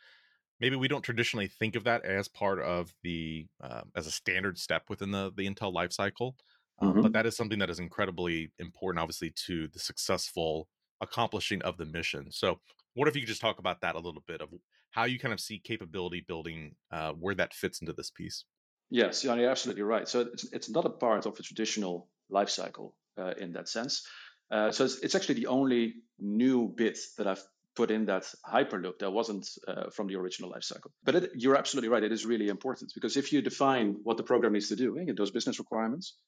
maybe 0.60 0.76
we 0.76 0.88
don't 0.88 1.00
traditionally 1.00 1.48
think 1.48 1.74
of 1.74 1.84
that 1.84 2.04
as 2.04 2.28
part 2.28 2.60
of 2.60 2.92
the 3.02 3.46
uh, 3.62 3.80
as 3.96 4.06
a 4.06 4.10
standard 4.10 4.58
step 4.58 4.90
within 4.90 5.10
the 5.10 5.32
the 5.34 5.48
Intel 5.48 5.72
lifecycle. 5.72 6.34
Um, 6.34 6.36
mm-hmm. 6.80 7.02
But 7.02 7.12
that 7.12 7.26
is 7.26 7.36
something 7.36 7.58
that 7.58 7.70
is 7.70 7.78
incredibly 7.78 8.52
important, 8.58 9.02
obviously, 9.02 9.32
to 9.46 9.68
the 9.68 9.78
successful 9.78 10.68
accomplishing 11.00 11.62
of 11.62 11.76
the 11.76 11.86
mission. 11.86 12.30
So, 12.30 12.60
what 12.94 13.08
if 13.08 13.14
you 13.14 13.22
could 13.22 13.28
just 13.28 13.40
talk 13.40 13.58
about 13.58 13.80
that 13.80 13.94
a 13.94 13.98
little 13.98 14.22
bit 14.26 14.40
of 14.40 14.48
how 14.92 15.04
you 15.04 15.18
kind 15.18 15.32
of 15.32 15.40
see 15.40 15.58
capability 15.58 16.24
building, 16.26 16.76
uh, 16.90 17.12
where 17.12 17.34
that 17.34 17.54
fits 17.54 17.80
into 17.80 17.92
this 17.92 18.10
piece? 18.10 18.44
Yes, 18.90 19.24
you're 19.24 19.50
absolutely 19.50 19.82
right. 19.82 20.06
So 20.06 20.20
it's, 20.20 20.52
it's 20.52 20.70
not 20.70 20.84
a 20.84 20.90
part 20.90 21.24
of 21.24 21.38
a 21.38 21.42
traditional 21.42 22.08
life 22.28 22.50
cycle 22.50 22.94
uh, 23.18 23.32
in 23.38 23.54
that 23.54 23.68
sense. 23.68 24.06
Uh, 24.50 24.70
so 24.70 24.84
it's, 24.84 24.98
it's, 24.98 25.14
actually 25.14 25.36
the 25.36 25.46
only 25.46 25.94
new 26.18 26.68
bit 26.68 26.98
that 27.16 27.26
I've 27.26 27.42
put 27.74 27.90
in 27.90 28.04
that 28.06 28.26
hyperloop 28.46 28.98
that 28.98 29.10
wasn't 29.10 29.48
uh, 29.66 29.88
from 29.94 30.08
the 30.08 30.16
original 30.16 30.50
life 30.50 30.62
cycle. 30.62 30.90
But 31.04 31.14
it, 31.14 31.30
you're 31.34 31.56
absolutely 31.56 31.88
right. 31.88 32.02
It 32.02 32.12
is 32.12 32.26
really 32.26 32.48
important 32.48 32.92
because 32.94 33.16
if 33.16 33.32
you 33.32 33.40
define 33.40 33.96
what 34.02 34.18
the 34.18 34.22
program 34.22 34.52
needs 34.52 34.68
to 34.68 34.76
do, 34.76 34.98
eh, 34.98 35.12
those 35.16 35.30
business 35.30 35.58
requirements, 35.58 36.18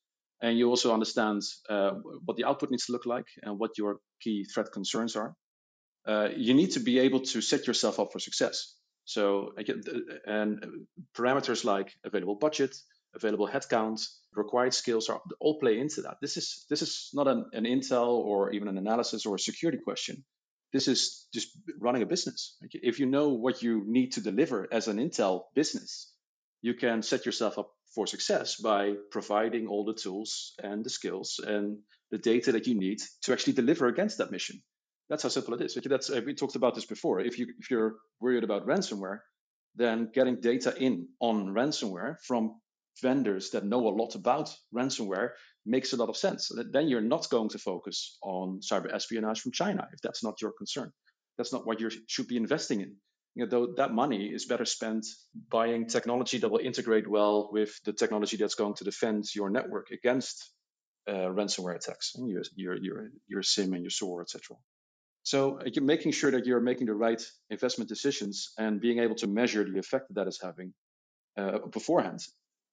and 0.45 0.59
you 0.59 0.69
also 0.69 0.93
understand 0.93 1.41
uh, 1.71 1.93
what 2.27 2.37
the 2.37 2.45
output 2.45 2.71
needs 2.71 2.85
to 2.87 2.93
look 2.93 3.07
like 3.07 3.27
and 3.43 3.59
what 3.59 3.79
your 3.79 4.01
key 4.21 4.45
threat 4.45 4.71
concerns 4.73 5.17
are. 5.17 5.35
Uh, 6.07 6.29
you 6.37 6.53
need 6.53 6.73
to 6.73 6.81
be 6.81 6.99
able 6.99 7.21
to 7.21 7.41
set 7.41 7.67
yourself 7.67 7.99
up 7.99 8.13
for 8.13 8.19
success. 8.19 8.75
So, 9.07 9.55
and 10.27 10.87
parameters 11.17 11.65
like 11.65 11.95
available 12.05 12.35
budget, 12.35 12.77
available 13.15 13.49
headcount, 13.49 14.03
required 14.35 14.75
skills 14.75 15.09
are 15.09 15.23
all 15.41 15.59
play 15.59 15.79
into 15.79 16.03
that. 16.03 16.17
This 16.21 16.37
is 16.37 16.67
this 16.69 16.83
is 16.83 17.09
not 17.15 17.27
an, 17.27 17.47
an 17.55 17.65
intel 17.65 18.09
or 18.09 18.53
even 18.53 18.69
an 18.69 18.77
analysis 18.77 19.25
or 19.25 19.37
a 19.37 19.39
security 19.39 19.79
question. 19.83 20.25
This 20.75 20.89
is 20.89 21.27
just 21.33 21.49
running 21.81 22.03
a 22.03 22.07
business. 22.07 22.59
If 22.71 22.99
you 23.01 23.07
know 23.07 23.29
what 23.31 23.63
you 23.63 23.83
need 23.87 24.13
to 24.13 24.21
deliver 24.21 24.69
as 24.71 24.89
an 24.89 24.99
intel 24.99 25.45
business, 25.55 26.13
you 26.61 26.75
can 26.75 27.03
set 27.03 27.25
yourself 27.25 27.59
up 27.59 27.71
for 27.95 28.07
success 28.07 28.57
by 28.57 28.95
providing 29.11 29.67
all 29.67 29.85
the 29.85 29.95
tools 29.95 30.55
and 30.63 30.85
the 30.85 30.91
skills 30.91 31.41
and 31.45 31.79
the 32.11 32.19
data 32.19 32.53
that 32.53 32.67
you 32.67 32.75
need 32.75 32.99
to 33.23 33.33
actually 33.33 33.53
deliver 33.53 33.87
against 33.87 34.19
that 34.19 34.31
mission. 34.31 34.63
That's 35.09 35.23
how 35.23 35.29
simple 35.29 35.55
it 35.55 35.61
is. 35.61 35.79
That's, 35.85 36.11
we 36.11 36.35
talked 36.35 36.57
about 36.57 36.75
this 36.75 36.87
before. 36.87 37.21
If, 37.21 37.39
you, 37.39 37.47
if 37.59 37.71
you're 37.71 37.97
worried 38.21 38.45
about 38.45 38.67
ransomware, 38.67 39.19
then 39.77 40.11
getting 40.15 40.41
data 40.41 40.75
in 40.77 41.09
on 41.21 41.55
ransomware 41.55 42.17
from 42.27 42.61
vendors 43.03 43.51
that 43.51 43.65
know 43.65 43.89
a 43.89 43.91
lot 43.91 44.15
about 44.15 44.55
ransomware 44.75 45.31
makes 45.67 45.93
a 45.93 45.97
lot 45.97 46.09
of 46.09 46.17
sense. 46.17 46.51
Then 46.73 46.89
you're 46.89 47.01
not 47.01 47.29
going 47.31 47.51
to 47.51 47.59
focus 47.59 48.19
on 48.23 48.61
cyber 48.61 48.93
espionage 48.95 49.41
from 49.41 49.53
China 49.53 49.89
if 49.93 50.01
that's 50.01 50.23
not 50.23 50.41
your 50.41 50.53
concern. 50.57 50.91
That's 51.37 51.53
not 51.53 51.67
what 51.67 51.81
you 51.81 51.91
should 52.07 52.29
be 52.29 52.37
investing 52.37 52.81
in. 52.81 52.97
You 53.35 53.45
know, 53.45 53.51
though 53.51 53.75
that 53.77 53.93
money 53.93 54.27
is 54.27 54.45
better 54.47 54.65
spent 54.65 55.07
buying 55.51 55.87
technology 55.87 56.39
that 56.39 56.49
will 56.49 56.61
integrate 56.61 57.09
well 57.09 57.51
with 57.53 57.73
the 57.85 57.93
technology 57.93 58.37
that's 58.37 58.55
going 58.55 58.75
to 58.75 58.85
defend 58.85 59.25
your 59.35 59.51
network 59.51 59.91
against 59.91 60.51
uh, 61.09 61.29
ransomware 61.39 61.75
attacks, 61.75 62.13
and 62.15 62.29
your 62.29 62.43
your 62.55 62.77
your 62.77 63.11
your 63.27 63.43
SIEM 63.43 63.75
and 63.75 63.83
your 63.83 63.91
SOAR, 63.91 64.23
etc. 64.23 64.57
So 65.25 65.59
uh, 65.59 65.65
you're 65.73 65.85
making 65.85 66.13
sure 66.13 66.31
that 66.31 66.47
you're 66.47 66.61
making 66.61 66.87
the 66.87 66.95
right 66.95 67.23
investment 67.51 67.89
decisions 67.89 68.53
and 68.59 68.81
being 68.81 69.01
able 69.01 69.17
to 69.17 69.27
measure 69.27 69.65
the 69.65 69.79
effect 69.79 70.09
that 70.09 70.15
that 70.15 70.29
is 70.29 70.39
having 70.41 70.73
uh, 71.37 71.59
beforehand 71.73 72.21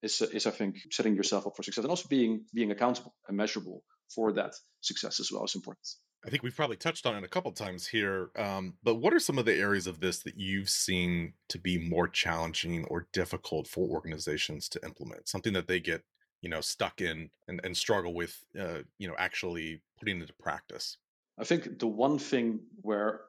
is, 0.04 0.22
is 0.22 0.46
I 0.46 0.52
think 0.52 0.78
setting 0.92 1.16
yourself 1.16 1.48
up 1.48 1.56
for 1.56 1.64
success 1.64 1.84
and 1.84 1.90
also 1.90 2.08
being 2.08 2.46
being 2.54 2.72
accountable 2.72 3.14
and 3.28 3.38
measurable 3.38 3.84
for 4.14 4.34
that 4.34 4.54
success 4.82 5.20
as 5.20 5.32
well 5.32 5.46
is 5.46 5.56
important. 5.56 5.88
I 6.26 6.30
think 6.30 6.44
we've 6.44 6.56
probably 6.56 6.78
touched 6.78 7.06
on 7.06 7.16
it 7.16 7.24
a 7.24 7.28
couple 7.28 7.52
times 7.52 7.88
here, 7.88 8.30
um, 8.36 8.76
but 8.84 8.96
what 8.96 9.14
are 9.14 9.20
some 9.20 9.40
of 9.40 9.46
the 9.46 9.56
areas 9.56 9.88
of 9.88 10.00
this 10.02 10.20
that 10.20 10.38
you've 10.38 10.70
seen 10.70 11.34
to 11.48 11.58
be 11.58 11.78
more 11.78 12.08
challenging 12.08 12.86
or 12.86 13.08
difficult 13.12 13.68
for 13.68 13.90
organizations 13.90 14.70
to 14.70 14.86
implement? 14.86 15.28
Something 15.28 15.54
that 15.54 15.68
they 15.68 15.80
get 15.80 16.04
you 16.42 16.50
know 16.50 16.62
stuck 16.62 17.02
in 17.02 17.30
and, 17.48 17.62
and 17.64 17.76
struggle 17.76 18.14
with 18.14 18.44
uh, 18.60 18.80
you 18.98 19.08
know 19.08 19.16
actually 19.18 19.82
putting 20.00 20.20
into 20.20 20.34
practice. 20.34 20.98
I 21.40 21.44
think 21.44 21.80
the 21.80 21.88
one 21.88 22.20
thing 22.20 22.60
where 22.82 23.22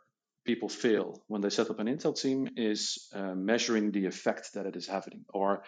people 0.45 0.69
fail 0.69 1.23
when 1.29 1.41
they 1.41 1.51
set 1.51 1.71
up 1.71 1.79
an 1.79 1.87
Intel 1.87 2.21
team 2.21 2.49
is 2.57 3.09
uh, 3.15 3.35
measuring 3.35 3.93
the 3.93 4.07
effect 4.07 4.55
that 4.55 4.67
it 4.67 4.77
is 4.77 4.87
having 4.87 5.25
or 5.33 5.63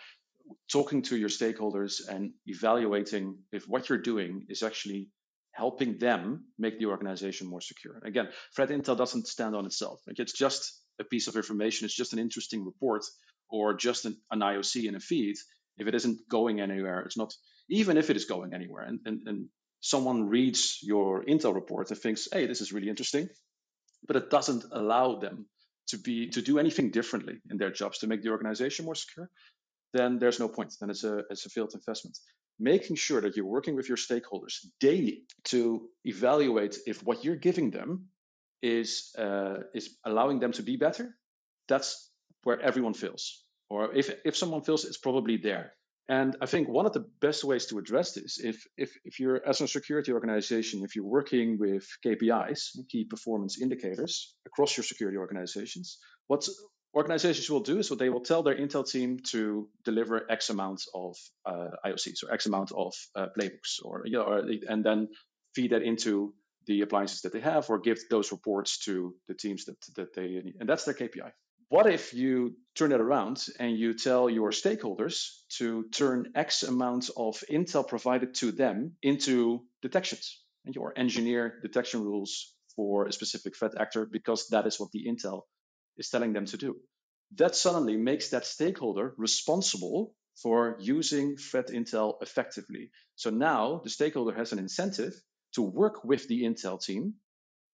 talking 0.71 1.03
to 1.03 1.17
your 1.17 1.29
stakeholders 1.29 2.07
and 2.09 2.33
evaluating 2.47 3.39
if 3.53 3.69
what 3.69 3.89
you're 3.89 3.99
doing 3.99 4.47
is 4.49 4.63
actually 4.63 5.09
helping 5.55 5.99
them 5.99 6.45
make 6.59 6.79
the 6.79 6.87
organization 6.87 7.47
more 7.49 7.61
secure. 7.61 8.01
Again, 8.05 8.29
threat 8.55 8.71
intel 8.71 8.97
doesn't 8.97 9.29
stand 9.29 9.55
on 9.55 9.67
itself. 9.67 10.01
Like 10.07 10.19
it's 10.19 10.33
just 10.33 10.81
a 11.01 11.05
piece 11.05 11.29
of 11.29 11.37
information. 11.37 11.85
It's 11.85 11.97
just 11.97 12.13
an 12.13 12.19
interesting 12.19 12.65
report 12.65 13.05
or 13.49 13.75
just 13.75 14.05
an, 14.05 14.17
an 14.31 14.41
IOC 14.41 14.85
in 14.85 14.97
a 14.97 15.01
feed. 15.01 15.37
If 15.79 15.87
it 15.87 15.95
isn't 15.95 16.29
going 16.29 16.61
anywhere, 16.61 17.01
it's 17.01 17.17
not, 17.17 17.33
even 17.69 17.97
if 17.97 18.11
it 18.11 18.17
is 18.17 18.25
going 18.25 18.53
anywhere 18.55 18.83
and, 18.83 19.01
and, 19.05 19.21
and 19.27 19.49
someone 19.81 20.29
reads 20.29 20.79
your 20.83 21.25
intel 21.25 21.55
report 21.55 21.91
and 21.91 21.99
thinks, 21.99 22.29
hey, 22.33 22.47
this 22.47 22.61
is 22.61 22.73
really 22.73 22.89
interesting, 22.89 23.29
but 24.07 24.17
it 24.17 24.31
doesn't 24.31 24.65
allow 24.73 25.19
them 25.19 25.47
to 25.89 25.99
be 25.99 26.31
to 26.31 26.43
do 26.43 26.59
anything 26.59 26.91
differently 26.91 27.35
in 27.51 27.59
their 27.59 27.71
jobs 27.71 27.99
to 27.99 28.07
make 28.07 28.23
the 28.23 28.31
organization 28.31 28.87
more 28.87 28.95
secure, 28.95 29.29
then 29.93 30.19
there's 30.19 30.41
no 30.41 30.49
point. 30.49 30.73
Then 30.81 30.91
it's 30.91 31.05
a 31.05 31.23
it's 31.31 31.47
a 31.47 31.51
failed 31.51 31.73
investment. 31.75 32.19
Making 32.59 32.97
sure 32.97 33.21
that 33.21 33.37
you're 33.37 33.47
working 33.47 33.75
with 33.75 33.89
your 33.89 33.97
stakeholders 33.97 34.65
daily 34.81 35.25
to 35.45 35.89
evaluate 36.05 36.77
if 36.87 37.03
what 37.03 37.25
you're 37.25 37.37
giving 37.37 37.71
them 37.71 38.09
is 38.63 39.15
uh, 39.19 39.57
is 39.75 39.97
allowing 40.05 40.41
them 40.41 40.53
to 40.53 40.63
be 40.63 40.77
better. 40.77 41.17
That's 41.69 42.11
where 42.45 42.61
everyone 42.61 42.95
fails. 42.95 43.43
Or 43.69 43.95
if 43.95 44.11
if 44.25 44.37
someone 44.37 44.63
feels, 44.63 44.85
it's 44.85 44.99
probably 44.99 45.37
there. 45.37 45.73
And 46.09 46.37
I 46.41 46.47
think 46.47 46.69
one 46.69 46.85
of 46.85 46.93
the 46.93 47.07
best 47.21 47.45
ways 47.45 47.67
to 47.67 47.79
address 47.79 48.13
this, 48.13 48.39
if, 48.39 48.67
if, 48.77 48.95
if 49.05 49.19
you're 49.19 49.41
as 49.47 49.63
a 49.63 49.69
security 49.69 50.13
organization, 50.13 50.83
if 50.85 50.95
you're 50.95 51.07
working 51.07 51.59
with 51.59 51.87
KPIs, 52.05 52.77
key 52.91 53.05
performance 53.05 53.61
indicators 53.61 54.35
across 54.45 54.77
your 54.77 54.85
security 54.85 55.17
organizations, 55.17 55.99
what 56.27 56.47
organizations 56.95 57.51
will 57.51 57.61
do 57.61 57.79
is 57.79 57.91
what 57.91 57.99
they 57.99 58.09
will 58.09 58.21
tell 58.21 58.43
their 58.43 58.57
Intel 58.57 58.89
team 58.89 59.19
to 59.31 59.69
deliver 59.85 60.31
X 60.31 60.51
amount 60.51 60.83
of 60.95 61.17
uh, 61.45 61.69
IOCs 61.85 62.25
or 62.25 62.33
X 62.33 62.47
amount 62.47 62.73
of 62.73 62.95
uh, 63.17 63.27
playbooks, 63.37 63.81
or, 63.85 64.03
you 64.05 64.13
know, 64.13 64.23
or, 64.23 64.45
and 64.69 64.85
then 64.85 65.09
feed 65.55 65.73
that 65.73 65.83
into 65.83 66.35
the 66.67 66.81
appliances 66.81 67.23
that 67.23 67.33
they 67.33 67.41
have, 67.41 67.69
or 67.69 67.79
give 67.79 67.99
those 68.09 68.33
reports 68.33 68.79
to 68.79 69.15
the 69.29 69.35
teams 69.35 69.67
that, 69.67 69.77
that 69.97 70.15
they 70.15 70.29
need. 70.29 70.55
And 70.61 70.69
that's 70.69 70.85
their 70.85 70.95
KPI. 70.95 71.31
What 71.69 71.87
if 71.87 72.15
you 72.15 72.55
turn 72.75 72.93
it 72.93 73.01
around 73.01 73.45
and 73.59 73.77
you 73.77 73.95
tell 73.95 74.31
your 74.31 74.51
stakeholders 74.51 75.31
to 75.59 75.85
turn 75.93 76.33
X 76.35 76.63
amount 76.63 77.11
of 77.17 77.43
intel 77.51 77.87
provided 77.87 78.35
to 78.37 78.53
them 78.53 78.93
into 79.03 79.65
detections 79.83 80.41
and 80.65 80.75
your 80.75 80.93
engineer 80.97 81.59
detection 81.63 82.03
rules 82.05 82.55
for 82.77 83.07
a 83.07 83.13
specific 83.13 83.57
threat 83.57 83.73
actor 83.79 84.07
because 84.07 84.49
that 84.49 84.67
is 84.67 84.79
what 84.79 84.91
the 84.93 85.07
intel 85.09 85.43
is 85.99 86.11
telling 86.11 86.33
them 86.33 86.47
to 86.47 86.57
do. 86.57 86.77
That 87.37 87.57
suddenly 87.57 87.97
makes 87.97 88.31
that 88.31 88.47
stakeholder 88.47 89.15
responsible 89.17 90.15
for 90.43 90.77
using 90.81 91.37
threat 91.37 91.69
intel 91.69 92.17
effectively. 92.21 92.91
So 93.17 93.31
now 93.31 93.81
the 93.83 93.91
stakeholder 93.91 94.35
has 94.35 94.53
an 94.53 94.59
incentive 94.59 95.15
to 95.55 95.63
work 95.63 96.05
with 96.05 96.27
the 96.29 96.43
intel 96.43 96.83
team 96.83 97.15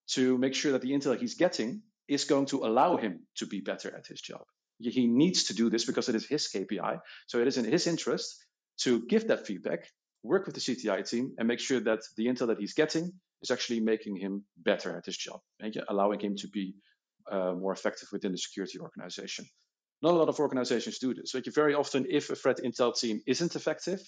to 0.09 0.37
make 0.39 0.55
sure 0.55 0.73
that 0.73 0.83
the 0.83 0.91
intel 0.91 1.19
he's 1.19 1.35
getting 1.35 1.83
is 2.09 2.25
going 2.25 2.47
to 2.47 2.65
allow 2.65 2.97
him 2.97 3.21
to 3.37 3.47
be 3.47 3.61
better 3.61 3.95
at 3.95 4.07
his 4.07 4.21
job. 4.21 4.43
He 4.79 5.07
needs 5.07 5.45
to 5.45 5.55
do 5.55 5.71
this 5.71 5.85
because 5.85 6.09
it 6.09 6.15
is 6.15 6.27
his 6.27 6.49
KPI. 6.49 7.01
So 7.27 7.39
it 7.39 7.47
is 7.47 7.59
in 7.59 7.65
his 7.65 7.87
interest 7.87 8.45
to 8.79 9.07
give 9.07 9.29
that 9.29 9.47
feedback, 9.47 9.89
work 10.23 10.47
with 10.47 10.55
the 10.55 10.61
CTI 10.61 11.09
team, 11.09 11.35
and 11.39 11.47
make 11.47 11.61
sure 11.61 11.81
that 11.81 12.01
the 12.17 12.27
intel 12.27 12.49
that 12.49 12.59
he's 12.59 12.75
getting 12.75 13.13
is 13.43 13.51
actually 13.51 13.81
making 13.81 14.17
him 14.17 14.45
better 14.57 14.97
at 14.97 15.07
his 15.07 15.17
job, 15.17 15.41
allowing 15.89 16.21
him 16.21 16.37
to 16.37 16.49
be 16.49 16.75
uh, 17.31 17.53
more 17.53 17.73
effective 17.73 18.09
within 18.13 18.33
the 18.33 18.39
security 18.39 18.79
organization. 18.79 19.47
Not 20.03 20.15
a 20.15 20.17
lot 20.17 20.29
of 20.29 20.41
organizations 20.41 20.99
do 20.99 21.15
this. 21.15 21.33
So 21.33 21.41
very 21.55 21.75
often, 21.75 22.07
if 22.09 22.31
a 22.31 22.35
threat 22.35 22.59
intel 22.65 22.99
team 22.99 23.21
isn't 23.27 23.55
effective, 23.55 24.01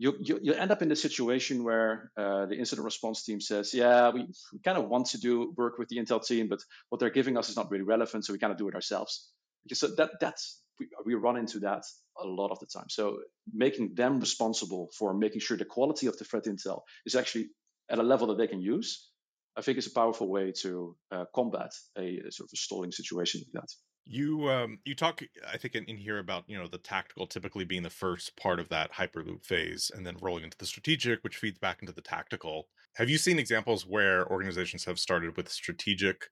you, 0.00 0.16
you, 0.18 0.40
you 0.42 0.54
end 0.54 0.70
up 0.70 0.80
in 0.80 0.88
the 0.88 0.96
situation 0.96 1.62
where 1.62 2.10
uh, 2.16 2.46
the 2.46 2.56
incident 2.56 2.86
response 2.86 3.22
team 3.22 3.38
says, 3.38 3.74
yeah, 3.74 4.08
we, 4.08 4.26
we 4.50 4.58
kind 4.64 4.78
of 4.78 4.88
want 4.88 5.08
to 5.08 5.18
do 5.18 5.52
work 5.58 5.76
with 5.78 5.90
the 5.90 5.98
Intel 5.98 6.26
team, 6.26 6.48
but 6.48 6.60
what 6.88 7.00
they're 7.00 7.10
giving 7.10 7.36
us 7.36 7.50
is 7.50 7.56
not 7.56 7.70
really 7.70 7.84
relevant, 7.84 8.24
so 8.24 8.32
we 8.32 8.38
kind 8.38 8.50
of 8.50 8.58
do 8.58 8.66
it 8.68 8.74
ourselves. 8.74 9.28
So 9.70 9.88
that 9.98 10.12
that's 10.18 10.62
we, 10.78 10.88
we 11.04 11.14
run 11.14 11.36
into 11.36 11.60
that 11.60 11.84
a 12.18 12.26
lot 12.26 12.50
of 12.50 12.58
the 12.60 12.66
time. 12.66 12.86
So 12.88 13.18
making 13.52 13.94
them 13.94 14.20
responsible 14.20 14.88
for 14.98 15.12
making 15.12 15.42
sure 15.42 15.58
the 15.58 15.66
quality 15.66 16.06
of 16.06 16.16
the 16.16 16.24
threat 16.24 16.44
intel 16.44 16.80
is 17.04 17.14
actually 17.14 17.50
at 17.90 17.98
a 17.98 18.02
level 18.02 18.28
that 18.28 18.38
they 18.38 18.46
can 18.46 18.62
use, 18.62 19.09
I 19.56 19.62
think 19.62 19.78
it's 19.78 19.86
a 19.86 19.92
powerful 19.92 20.28
way 20.28 20.52
to 20.62 20.96
uh, 21.10 21.24
combat 21.34 21.72
a, 21.98 22.18
a, 22.26 22.32
sort 22.32 22.48
of 22.48 22.52
a 22.52 22.56
stalling 22.56 22.92
situation 22.92 23.42
like 23.42 23.62
that. 23.62 23.72
You 24.06 24.48
um 24.48 24.78
you 24.84 24.94
talk 24.94 25.22
I 25.46 25.58
think 25.58 25.74
in, 25.74 25.84
in, 25.84 25.96
here 25.96 26.18
about 26.18 26.44
you 26.46 26.56
know 26.56 26.66
the 26.66 26.78
tactical 26.78 27.26
typically 27.26 27.64
being 27.64 27.82
the 27.82 27.90
first 27.90 28.34
part 28.36 28.58
of 28.58 28.68
that 28.70 28.92
hyperloop 28.92 29.44
phase 29.44 29.90
and 29.94 30.06
then 30.06 30.16
rolling 30.22 30.42
into 30.42 30.56
the 30.58 30.66
strategic 30.66 31.22
which 31.22 31.36
feeds 31.36 31.58
back 31.58 31.82
into 31.82 31.92
the 31.92 32.00
tactical. 32.00 32.68
Have 32.96 33.10
you 33.10 33.18
seen 33.18 33.38
examples 33.38 33.86
where 33.86 34.26
organizations 34.28 34.84
have 34.86 34.98
started 34.98 35.36
with 35.36 35.50
strategic 35.50 36.28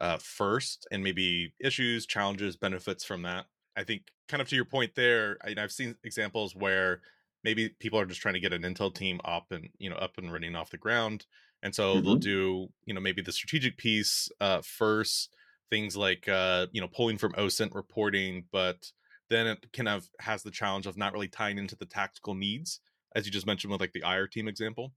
uh, 0.00 0.18
first 0.18 0.88
and 0.90 1.04
maybe 1.04 1.52
issues, 1.60 2.06
challenges, 2.06 2.56
benefits 2.56 3.04
from 3.04 3.22
that? 3.22 3.46
I 3.76 3.84
think 3.84 4.04
kind 4.28 4.40
of 4.40 4.48
to 4.48 4.56
your 4.56 4.64
point 4.64 4.94
there, 4.96 5.36
I, 5.44 5.54
I've 5.58 5.72
seen 5.72 5.96
examples 6.02 6.56
where 6.56 7.02
maybe 7.44 7.68
people 7.80 7.98
are 7.98 8.06
just 8.06 8.20
trying 8.20 8.34
to 8.34 8.40
get 8.40 8.52
an 8.52 8.62
intel 8.62 8.94
team 8.94 9.20
up 9.24 9.46
and 9.50 9.68
you 9.78 9.90
know 9.90 9.96
up 9.96 10.18
and 10.18 10.32
running 10.32 10.56
off 10.56 10.70
the 10.70 10.78
ground 10.78 11.26
and 11.62 11.74
so 11.74 11.94
mm-hmm. 11.94 12.04
they'll 12.04 12.16
do 12.16 12.68
you 12.86 12.94
know 12.94 13.00
maybe 13.00 13.22
the 13.22 13.32
strategic 13.32 13.76
piece 13.76 14.28
uh, 14.40 14.60
first 14.62 15.34
things 15.70 15.96
like 15.96 16.28
uh, 16.28 16.66
you 16.72 16.80
know 16.80 16.88
pulling 16.88 17.16
from 17.16 17.32
OSINT 17.32 17.74
reporting, 17.74 18.44
but 18.52 18.92
then 19.30 19.46
it 19.46 19.72
kind 19.72 19.88
of 19.88 20.08
has 20.18 20.42
the 20.42 20.50
challenge 20.50 20.86
of 20.86 20.98
not 20.98 21.12
really 21.12 21.28
tying 21.28 21.56
into 21.56 21.76
the 21.76 21.86
tactical 21.86 22.34
needs, 22.34 22.80
as 23.14 23.24
you 23.24 23.32
just 23.32 23.46
mentioned 23.46 23.70
with 23.70 23.80
like 23.80 23.92
the 23.92 24.02
IR 24.04 24.26
team 24.26 24.48
example. 24.48 24.92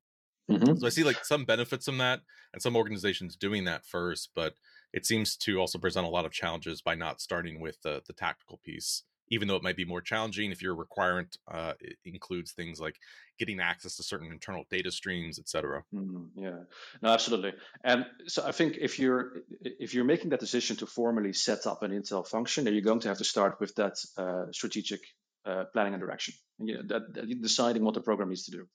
Mm-hmm. 0.51 0.75
So 0.75 0.87
I 0.87 0.89
see 0.89 1.03
like 1.03 1.23
some 1.23 1.45
benefits 1.45 1.85
from 1.85 1.99
that, 1.99 2.21
and 2.51 2.61
some 2.61 2.75
organizations 2.75 3.37
doing 3.37 3.63
that 3.65 3.85
first, 3.85 4.31
but 4.35 4.55
it 4.91 5.05
seems 5.05 5.37
to 5.37 5.59
also 5.59 5.77
present 5.77 6.05
a 6.05 6.09
lot 6.09 6.25
of 6.25 6.33
challenges 6.33 6.81
by 6.81 6.95
not 6.95 7.21
starting 7.21 7.61
with 7.61 7.81
the 7.83 8.01
the 8.07 8.13
tactical 8.13 8.59
piece 8.63 9.03
even 9.29 9.47
though 9.47 9.55
it 9.55 9.63
might 9.63 9.77
be 9.77 9.85
more 9.85 10.01
challenging 10.01 10.51
if 10.51 10.61
your 10.61 10.75
requirement 10.75 11.37
uh, 11.51 11.73
includes 12.05 12.51
things 12.51 12.79
like 12.79 12.97
getting 13.43 13.59
access 13.59 13.97
to 13.97 14.03
certain 14.03 14.31
internal 14.31 14.63
data 14.69 14.89
streams, 14.89 15.37
etc. 15.37 15.83
Mm, 15.93 16.27
yeah, 16.35 16.59
no, 17.01 17.09
absolutely. 17.09 17.53
And 17.83 18.05
so 18.27 18.43
I 18.45 18.53
think 18.53 18.77
if 18.79 18.99
you're 18.99 19.23
if 19.61 19.93
you're 19.93 20.05
making 20.13 20.29
that 20.29 20.39
decision 20.39 20.77
to 20.77 20.85
formally 20.85 21.33
set 21.33 21.67
up 21.67 21.83
an 21.83 21.91
Intel 21.91 22.25
function, 22.25 22.63
then 22.63 22.73
you're 22.73 22.89
going 22.91 23.01
to 23.01 23.09
have 23.09 23.17
to 23.17 23.29
start 23.35 23.59
with 23.59 23.75
that 23.75 23.95
uh, 24.17 24.45
strategic 24.51 25.01
uh, 25.45 25.65
planning 25.73 25.93
and 25.93 26.01
direction, 26.01 26.33
and 26.59 26.69
you 26.69 26.75
know, 26.75 26.83
that, 26.87 27.13
that 27.13 27.41
deciding 27.41 27.83
what 27.83 27.95
the 27.95 28.01
program 28.01 28.29
needs 28.29 28.45
to 28.45 28.51
do. 28.51 28.65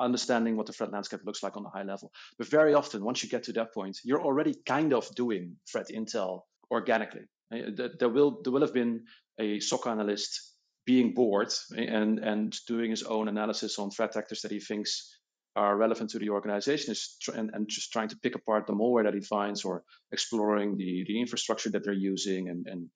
Understanding 0.00 0.56
what 0.56 0.66
the 0.66 0.72
threat 0.72 0.90
landscape 0.90 1.20
looks 1.24 1.42
like 1.42 1.56
on 1.56 1.66
a 1.66 1.68
high 1.68 1.84
level. 1.84 2.10
But 2.38 2.48
very 2.48 2.74
often, 2.74 3.04
once 3.04 3.22
you 3.22 3.28
get 3.28 3.44
to 3.44 3.52
that 3.52 3.74
point, 3.74 3.98
you're 4.02 4.22
already 4.22 4.54
kind 4.66 4.92
of 4.94 5.14
doing 5.14 5.56
threat 5.70 5.88
intel 5.94 6.40
organically. 6.70 7.26
There 7.50 8.08
will 8.08 8.40
there 8.42 8.52
will 8.52 8.62
have 8.62 8.72
been 8.72 9.04
a 9.38 9.60
SOC 9.60 9.86
analyst 9.86 10.55
being 10.86 11.12
bored 11.12 11.52
and 11.76 12.18
and 12.20 12.56
doing 12.66 12.90
his 12.90 13.02
own 13.02 13.28
analysis 13.28 13.78
on 13.78 13.90
threat 13.90 14.16
actors 14.16 14.42
that 14.42 14.52
he 14.52 14.60
thinks 14.60 15.16
are 15.56 15.76
relevant 15.76 16.10
to 16.10 16.18
the 16.18 16.30
organization 16.30 16.92
is 16.92 17.16
tr- 17.20 17.32
and, 17.32 17.50
and 17.54 17.68
just 17.68 17.90
trying 17.90 18.08
to 18.08 18.18
pick 18.22 18.34
apart 18.34 18.66
the 18.66 18.74
malware 18.74 19.04
that 19.04 19.14
he 19.14 19.20
finds 19.20 19.64
or 19.64 19.82
exploring 20.12 20.76
the, 20.76 21.04
the 21.08 21.18
infrastructure 21.18 21.70
that 21.70 21.82
they're 21.82 21.94
using 21.94 22.50
and, 22.50 22.66
and 22.66 22.90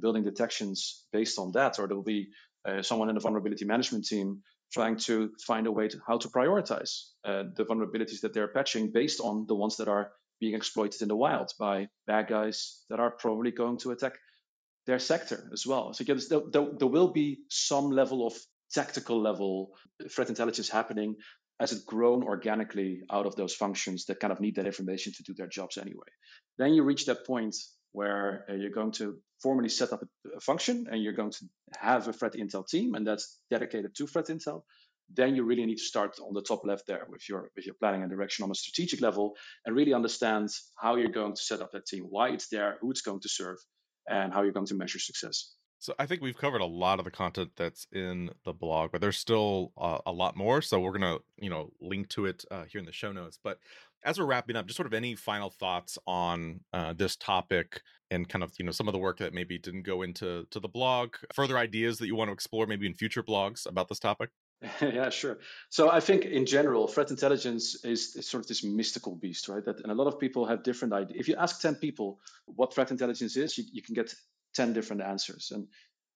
building 0.00 0.24
detections 0.24 1.04
based 1.12 1.38
on 1.38 1.52
that. 1.52 1.78
Or 1.78 1.86
there'll 1.86 2.02
be 2.02 2.28
uh, 2.68 2.82
someone 2.82 3.08
in 3.08 3.14
the 3.14 3.20
vulnerability 3.20 3.64
management 3.64 4.06
team 4.06 4.42
trying 4.72 4.96
to 4.96 5.30
find 5.46 5.66
a 5.66 5.72
way 5.72 5.88
to 5.88 5.98
how 6.06 6.18
to 6.18 6.28
prioritize 6.28 7.10
uh, 7.24 7.44
the 7.56 7.64
vulnerabilities 7.64 8.20
that 8.22 8.34
they're 8.34 8.48
patching 8.48 8.90
based 8.92 9.20
on 9.20 9.46
the 9.46 9.54
ones 9.54 9.76
that 9.76 9.88
are 9.88 10.10
being 10.40 10.54
exploited 10.54 11.02
in 11.02 11.08
the 11.08 11.16
wild 11.16 11.52
by 11.58 11.86
bad 12.06 12.26
guys 12.28 12.82
that 12.88 12.98
are 12.98 13.10
probably 13.10 13.50
going 13.50 13.78
to 13.78 13.90
attack 13.90 14.14
their 14.90 14.98
sector 14.98 15.48
as 15.52 15.64
well. 15.64 15.92
So 15.94 16.02
there, 16.02 16.42
there, 16.50 16.66
there 16.80 16.88
will 16.88 17.12
be 17.12 17.38
some 17.48 17.92
level 17.92 18.26
of 18.26 18.34
tactical 18.74 19.22
level 19.22 19.70
threat 20.10 20.28
intelligence 20.28 20.68
happening 20.68 21.14
as 21.60 21.70
it 21.72 21.86
grown 21.86 22.24
organically 22.24 23.02
out 23.12 23.26
of 23.26 23.36
those 23.36 23.54
functions 23.54 24.06
that 24.06 24.18
kind 24.18 24.32
of 24.32 24.40
need 24.40 24.56
that 24.56 24.66
information 24.66 25.12
to 25.16 25.22
do 25.22 25.32
their 25.34 25.46
jobs 25.46 25.78
anyway. 25.78 26.10
Then 26.58 26.74
you 26.74 26.82
reach 26.82 27.06
that 27.06 27.24
point 27.24 27.54
where 27.92 28.44
uh, 28.50 28.54
you're 28.54 28.78
going 28.80 28.90
to 28.92 29.18
formally 29.40 29.68
set 29.68 29.92
up 29.92 30.02
a, 30.02 30.36
a, 30.36 30.40
function 30.40 30.86
and 30.90 31.00
you're 31.02 31.18
going 31.20 31.30
to 31.38 31.44
have 31.78 32.08
a 32.08 32.12
threat 32.12 32.34
intel 32.34 32.66
team 32.66 32.94
and 32.96 33.06
that's 33.06 33.38
dedicated 33.48 33.94
to 33.94 34.06
threat 34.08 34.26
intel 34.26 34.62
then 35.12 35.34
you 35.34 35.42
really 35.42 35.66
need 35.66 35.78
to 35.78 35.90
start 35.92 36.12
on 36.24 36.32
the 36.34 36.42
top 36.42 36.64
left 36.64 36.86
there 36.86 37.04
with 37.08 37.28
your 37.28 37.50
with 37.56 37.66
your 37.66 37.74
planning 37.80 38.02
and 38.02 38.12
direction 38.12 38.44
on 38.44 38.50
a 38.52 38.54
strategic 38.54 39.00
level 39.00 39.34
and 39.66 39.74
really 39.74 39.92
understand 39.92 40.48
how 40.80 40.94
you're 40.94 41.18
going 41.20 41.34
to 41.34 41.42
set 41.42 41.60
up 41.60 41.72
that 41.72 41.84
team 41.84 42.04
why 42.08 42.28
it's 42.28 42.48
there 42.48 42.78
who 42.80 42.92
it's 42.92 43.00
going 43.08 43.20
to 43.20 43.28
serve 43.28 43.58
and 44.08 44.32
how 44.32 44.42
you're 44.42 44.52
going 44.52 44.66
to 44.66 44.74
measure 44.74 44.98
success 44.98 45.54
so 45.80 45.94
I 45.98 46.04
think 46.04 46.20
we've 46.20 46.36
covered 46.36 46.60
a 46.60 46.66
lot 46.66 46.98
of 46.98 47.06
the 47.06 47.10
content 47.10 47.52
that's 47.56 47.86
in 47.90 48.30
the 48.44 48.52
blog, 48.52 48.92
but 48.92 49.00
there's 49.00 49.16
still 49.16 49.72
uh, 49.78 49.98
a 50.04 50.12
lot 50.12 50.36
more. 50.36 50.60
So 50.60 50.78
we're 50.78 50.92
gonna, 50.92 51.18
you 51.38 51.48
know, 51.48 51.72
link 51.80 52.10
to 52.10 52.26
it 52.26 52.44
uh, 52.50 52.64
here 52.64 52.80
in 52.80 52.84
the 52.84 52.92
show 52.92 53.12
notes. 53.12 53.38
But 53.42 53.58
as 54.04 54.18
we're 54.18 54.26
wrapping 54.26 54.56
up, 54.56 54.66
just 54.66 54.76
sort 54.76 54.86
of 54.86 54.92
any 54.92 55.14
final 55.14 55.48
thoughts 55.48 55.98
on 56.06 56.60
uh, 56.74 56.92
this 56.92 57.16
topic 57.16 57.80
and 58.10 58.28
kind 58.28 58.44
of, 58.44 58.52
you 58.58 58.64
know, 58.66 58.72
some 58.72 58.88
of 58.88 58.92
the 58.92 58.98
work 58.98 59.18
that 59.18 59.32
maybe 59.32 59.58
didn't 59.58 59.82
go 59.82 60.02
into 60.02 60.46
to 60.50 60.60
the 60.60 60.68
blog, 60.68 61.14
further 61.32 61.56
ideas 61.56 61.98
that 61.98 62.06
you 62.06 62.14
want 62.14 62.28
to 62.28 62.34
explore 62.34 62.66
maybe 62.66 62.86
in 62.86 62.92
future 62.92 63.22
blogs 63.22 63.66
about 63.66 63.88
this 63.88 63.98
topic. 63.98 64.28
yeah, 64.82 65.08
sure. 65.10 65.38
So 65.70 65.90
I 65.90 66.00
think 66.00 66.24
in 66.26 66.44
general, 66.44 66.86
threat 66.86 67.10
intelligence 67.10 67.82
is, 67.84 68.12
sort 68.26 68.44
of 68.44 68.48
this 68.48 68.62
mystical 68.62 69.16
beast, 69.16 69.48
right? 69.48 69.64
That 69.64 69.80
and 69.80 69.90
a 69.90 69.94
lot 69.94 70.06
of 70.06 70.18
people 70.18 70.46
have 70.46 70.62
different 70.62 70.92
ideas. 70.92 71.18
If 71.18 71.28
you 71.28 71.36
ask 71.36 71.60
ten 71.60 71.76
people 71.76 72.20
what 72.46 72.74
threat 72.74 72.90
intelligence 72.90 73.36
is, 73.36 73.56
you, 73.56 73.64
you 73.72 73.82
can 73.82 73.94
get 73.94 74.14
10 74.54 74.72
different 74.72 75.02
answers. 75.02 75.52
And 75.54 75.66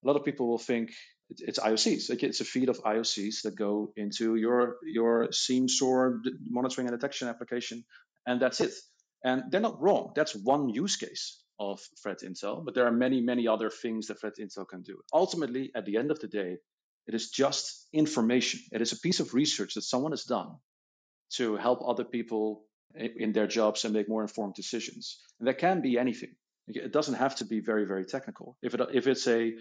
a 0.02 0.06
lot 0.06 0.16
of 0.16 0.24
people 0.24 0.48
will 0.48 0.58
think 0.58 0.92
it's 1.30 1.58
IOCs. 1.58 2.10
Like 2.10 2.22
it's 2.22 2.40
a 2.40 2.44
feed 2.44 2.68
of 2.68 2.82
IOCs 2.82 3.42
that 3.42 3.56
go 3.56 3.92
into 3.96 4.36
your 4.36 4.76
your 4.84 5.28
SIEM 5.32 5.66
monitoring 6.50 6.88
and 6.88 6.98
detection 6.98 7.28
application, 7.28 7.84
and 8.26 8.40
that's 8.40 8.60
it. 8.60 8.72
And 9.24 9.44
they're 9.50 9.60
not 9.60 9.80
wrong. 9.80 10.12
That's 10.14 10.34
one 10.34 10.68
use 10.68 10.96
case 10.96 11.40
of 11.58 11.80
threat 12.02 12.18
intel, 12.22 12.64
but 12.64 12.74
there 12.74 12.86
are 12.86 12.92
many, 12.92 13.20
many 13.22 13.48
other 13.48 13.70
things 13.70 14.08
that 14.08 14.20
threat 14.20 14.34
intel 14.38 14.68
can 14.68 14.82
do. 14.82 14.98
Ultimately, 15.12 15.70
at 15.74 15.86
the 15.86 15.96
end 15.96 16.10
of 16.10 16.20
the 16.20 16.26
day, 16.28 16.58
it 17.06 17.14
is 17.14 17.30
just 17.30 17.86
information. 17.92 18.60
It 18.72 18.80
is 18.80 18.92
a 18.92 19.00
piece 19.00 19.20
of 19.20 19.34
research 19.34 19.74
that 19.74 19.82
someone 19.82 20.12
has 20.12 20.24
done 20.24 20.56
to 21.34 21.56
help 21.56 21.80
other 21.86 22.04
people 22.04 22.64
in 22.94 23.32
their 23.32 23.46
jobs 23.46 23.84
and 23.84 23.92
make 23.92 24.08
more 24.08 24.22
informed 24.22 24.54
decisions. 24.54 25.18
And 25.38 25.48
that 25.48 25.58
can 25.58 25.80
be 25.80 25.98
anything. 25.98 26.34
It 26.68 26.92
doesn't 26.92 27.14
have 27.14 27.36
to 27.36 27.44
be 27.44 27.60
very, 27.60 27.84
very 27.86 28.06
technical. 28.06 28.56
If 28.62 28.74
it 28.74 28.80
if 28.92 29.06
it's 29.06 29.26
a 29.26 29.52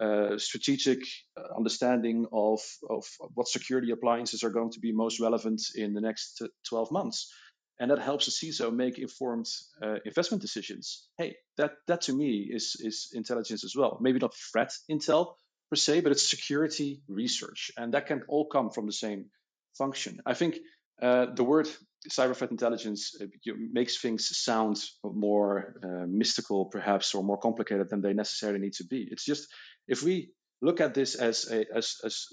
uh, 0.00 0.36
strategic 0.36 1.00
uh, 1.36 1.56
understanding 1.56 2.26
of, 2.32 2.60
of 2.90 3.04
what 3.34 3.46
security 3.46 3.92
appliances 3.92 4.42
are 4.42 4.50
going 4.50 4.70
to 4.72 4.80
be 4.80 4.90
most 4.90 5.20
relevant 5.20 5.62
in 5.76 5.92
the 5.94 6.00
next 6.00 6.42
12 6.68 6.90
months. 6.90 7.32
And 7.78 7.90
that 7.90 7.98
helps 7.98 8.26
the 8.26 8.32
CISO 8.32 8.74
make 8.74 8.98
informed 8.98 9.46
uh, 9.82 9.96
investment 10.04 10.42
decisions. 10.42 11.08
Hey, 11.18 11.36
that, 11.56 11.72
that 11.86 12.02
to 12.02 12.12
me 12.14 12.48
is, 12.50 12.76
is 12.80 13.10
intelligence 13.12 13.64
as 13.64 13.74
well. 13.76 13.98
Maybe 14.00 14.18
not 14.18 14.34
threat 14.34 14.72
intel 14.90 15.34
per 15.72 15.76
se, 15.76 16.02
but 16.02 16.12
it's 16.12 16.28
security 16.28 17.00
research. 17.08 17.70
And 17.78 17.94
that 17.94 18.06
can 18.06 18.22
all 18.28 18.44
come 18.44 18.68
from 18.68 18.84
the 18.84 18.92
same 18.92 19.30
function. 19.78 20.20
I 20.26 20.34
think 20.34 20.58
uh, 21.00 21.26
the 21.34 21.44
word 21.44 21.66
cyber 22.10 22.36
threat 22.36 22.50
intelligence 22.50 23.16
uh, 23.18 23.26
makes 23.72 23.98
things 23.98 24.36
sound 24.36 24.76
more 25.02 25.74
uh, 25.82 26.06
mystical, 26.06 26.66
perhaps, 26.66 27.14
or 27.14 27.24
more 27.24 27.38
complicated 27.38 27.88
than 27.88 28.02
they 28.02 28.12
necessarily 28.12 28.60
need 28.60 28.74
to 28.74 28.84
be. 28.84 29.08
It's 29.10 29.24
just 29.24 29.48
if 29.88 30.02
we 30.02 30.32
look 30.60 30.82
at 30.82 30.92
this 30.92 31.14
as 31.14 31.50
a 31.50 31.64
as, 31.74 31.96
as 32.04 32.26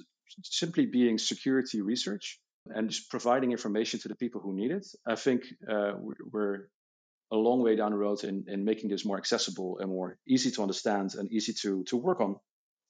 simply 0.44 0.86
being 0.86 1.18
security 1.18 1.82
research 1.82 2.42
and 2.66 2.90
just 2.90 3.10
providing 3.10 3.54
information 3.54 4.02
to 4.02 4.10
the 4.10 4.16
people 4.16 4.42
who 4.42 4.54
need 4.54 4.72
it, 4.72 4.86
I 5.08 5.16
think 5.16 5.44
uh, 5.74 5.94
we're 6.34 6.68
a 7.32 7.38
long 7.38 7.64
way 7.64 7.78
down 7.78 7.92
the 7.92 7.98
road 7.98 8.24
in, 8.24 8.44
in 8.48 8.66
making 8.66 8.90
this 8.90 9.06
more 9.06 9.18
accessible 9.18 9.78
and 9.80 9.90
more 9.90 10.18
easy 10.28 10.52
to 10.52 10.62
understand 10.62 11.16
and 11.18 11.32
easy 11.32 11.54
to 11.62 11.84
to 11.86 11.96
work 11.96 12.20
on 12.20 12.36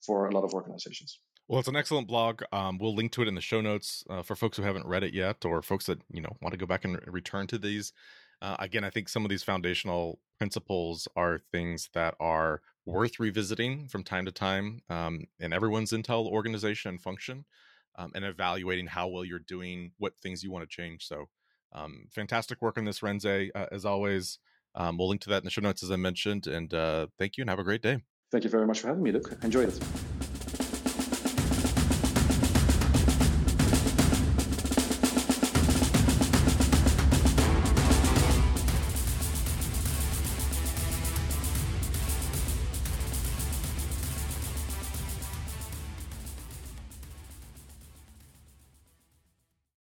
for 0.04 0.26
a 0.26 0.32
lot 0.32 0.44
of 0.44 0.54
organizations. 0.54 1.20
Well, 1.48 1.58
it's 1.58 1.68
an 1.68 1.76
excellent 1.76 2.06
blog. 2.06 2.42
Um, 2.52 2.78
we'll 2.78 2.94
link 2.94 3.10
to 3.12 3.22
it 3.22 3.28
in 3.28 3.34
the 3.34 3.40
show 3.40 3.60
notes 3.60 4.04
uh, 4.08 4.22
for 4.22 4.36
folks 4.36 4.56
who 4.56 4.62
haven't 4.62 4.86
read 4.86 5.02
it 5.02 5.12
yet, 5.12 5.44
or 5.44 5.62
folks 5.62 5.86
that 5.86 5.98
you 6.08 6.20
know 6.20 6.36
want 6.40 6.52
to 6.52 6.58
go 6.58 6.66
back 6.66 6.84
and 6.84 7.00
return 7.06 7.46
to 7.48 7.58
these. 7.58 7.92
Uh, 8.40 8.56
again, 8.60 8.84
I 8.84 8.90
think 8.90 9.08
some 9.08 9.24
of 9.24 9.30
these 9.30 9.42
foundational 9.42 10.20
principles 10.38 11.08
are 11.16 11.40
things 11.52 11.90
that 11.92 12.14
are 12.20 12.62
worth 12.86 13.20
revisiting 13.20 13.88
from 13.88 14.02
time 14.02 14.24
to 14.26 14.32
time 14.32 14.82
um, 14.88 15.24
in 15.38 15.52
everyone's 15.52 15.90
Intel 15.90 16.26
organization 16.26 16.90
and 16.90 17.02
function, 17.02 17.44
um, 17.98 18.12
and 18.14 18.24
evaluating 18.24 18.86
how 18.86 19.08
well 19.08 19.24
you're 19.24 19.40
doing, 19.40 19.90
what 19.98 20.14
things 20.22 20.42
you 20.42 20.50
want 20.50 20.62
to 20.62 20.74
change. 20.74 21.06
So, 21.06 21.28
um, 21.72 22.06
fantastic 22.10 22.62
work 22.62 22.78
on 22.78 22.84
this, 22.84 23.00
Renze. 23.00 23.50
Uh, 23.54 23.66
as 23.72 23.84
always, 23.84 24.38
um, 24.76 24.96
we'll 24.96 25.08
link 25.08 25.20
to 25.22 25.30
that 25.30 25.38
in 25.38 25.44
the 25.44 25.50
show 25.50 25.60
notes 25.60 25.82
as 25.82 25.90
I 25.90 25.96
mentioned. 25.96 26.46
And 26.46 26.72
uh, 26.72 27.08
thank 27.18 27.36
you, 27.36 27.42
and 27.42 27.50
have 27.50 27.58
a 27.58 27.64
great 27.64 27.82
day. 27.82 27.98
Thank 28.30 28.44
you 28.44 28.50
very 28.50 28.66
much 28.66 28.80
for 28.80 28.88
having 28.88 29.02
me, 29.02 29.12
Luke. 29.12 29.36
Enjoy 29.42 29.62
it. 29.62 29.78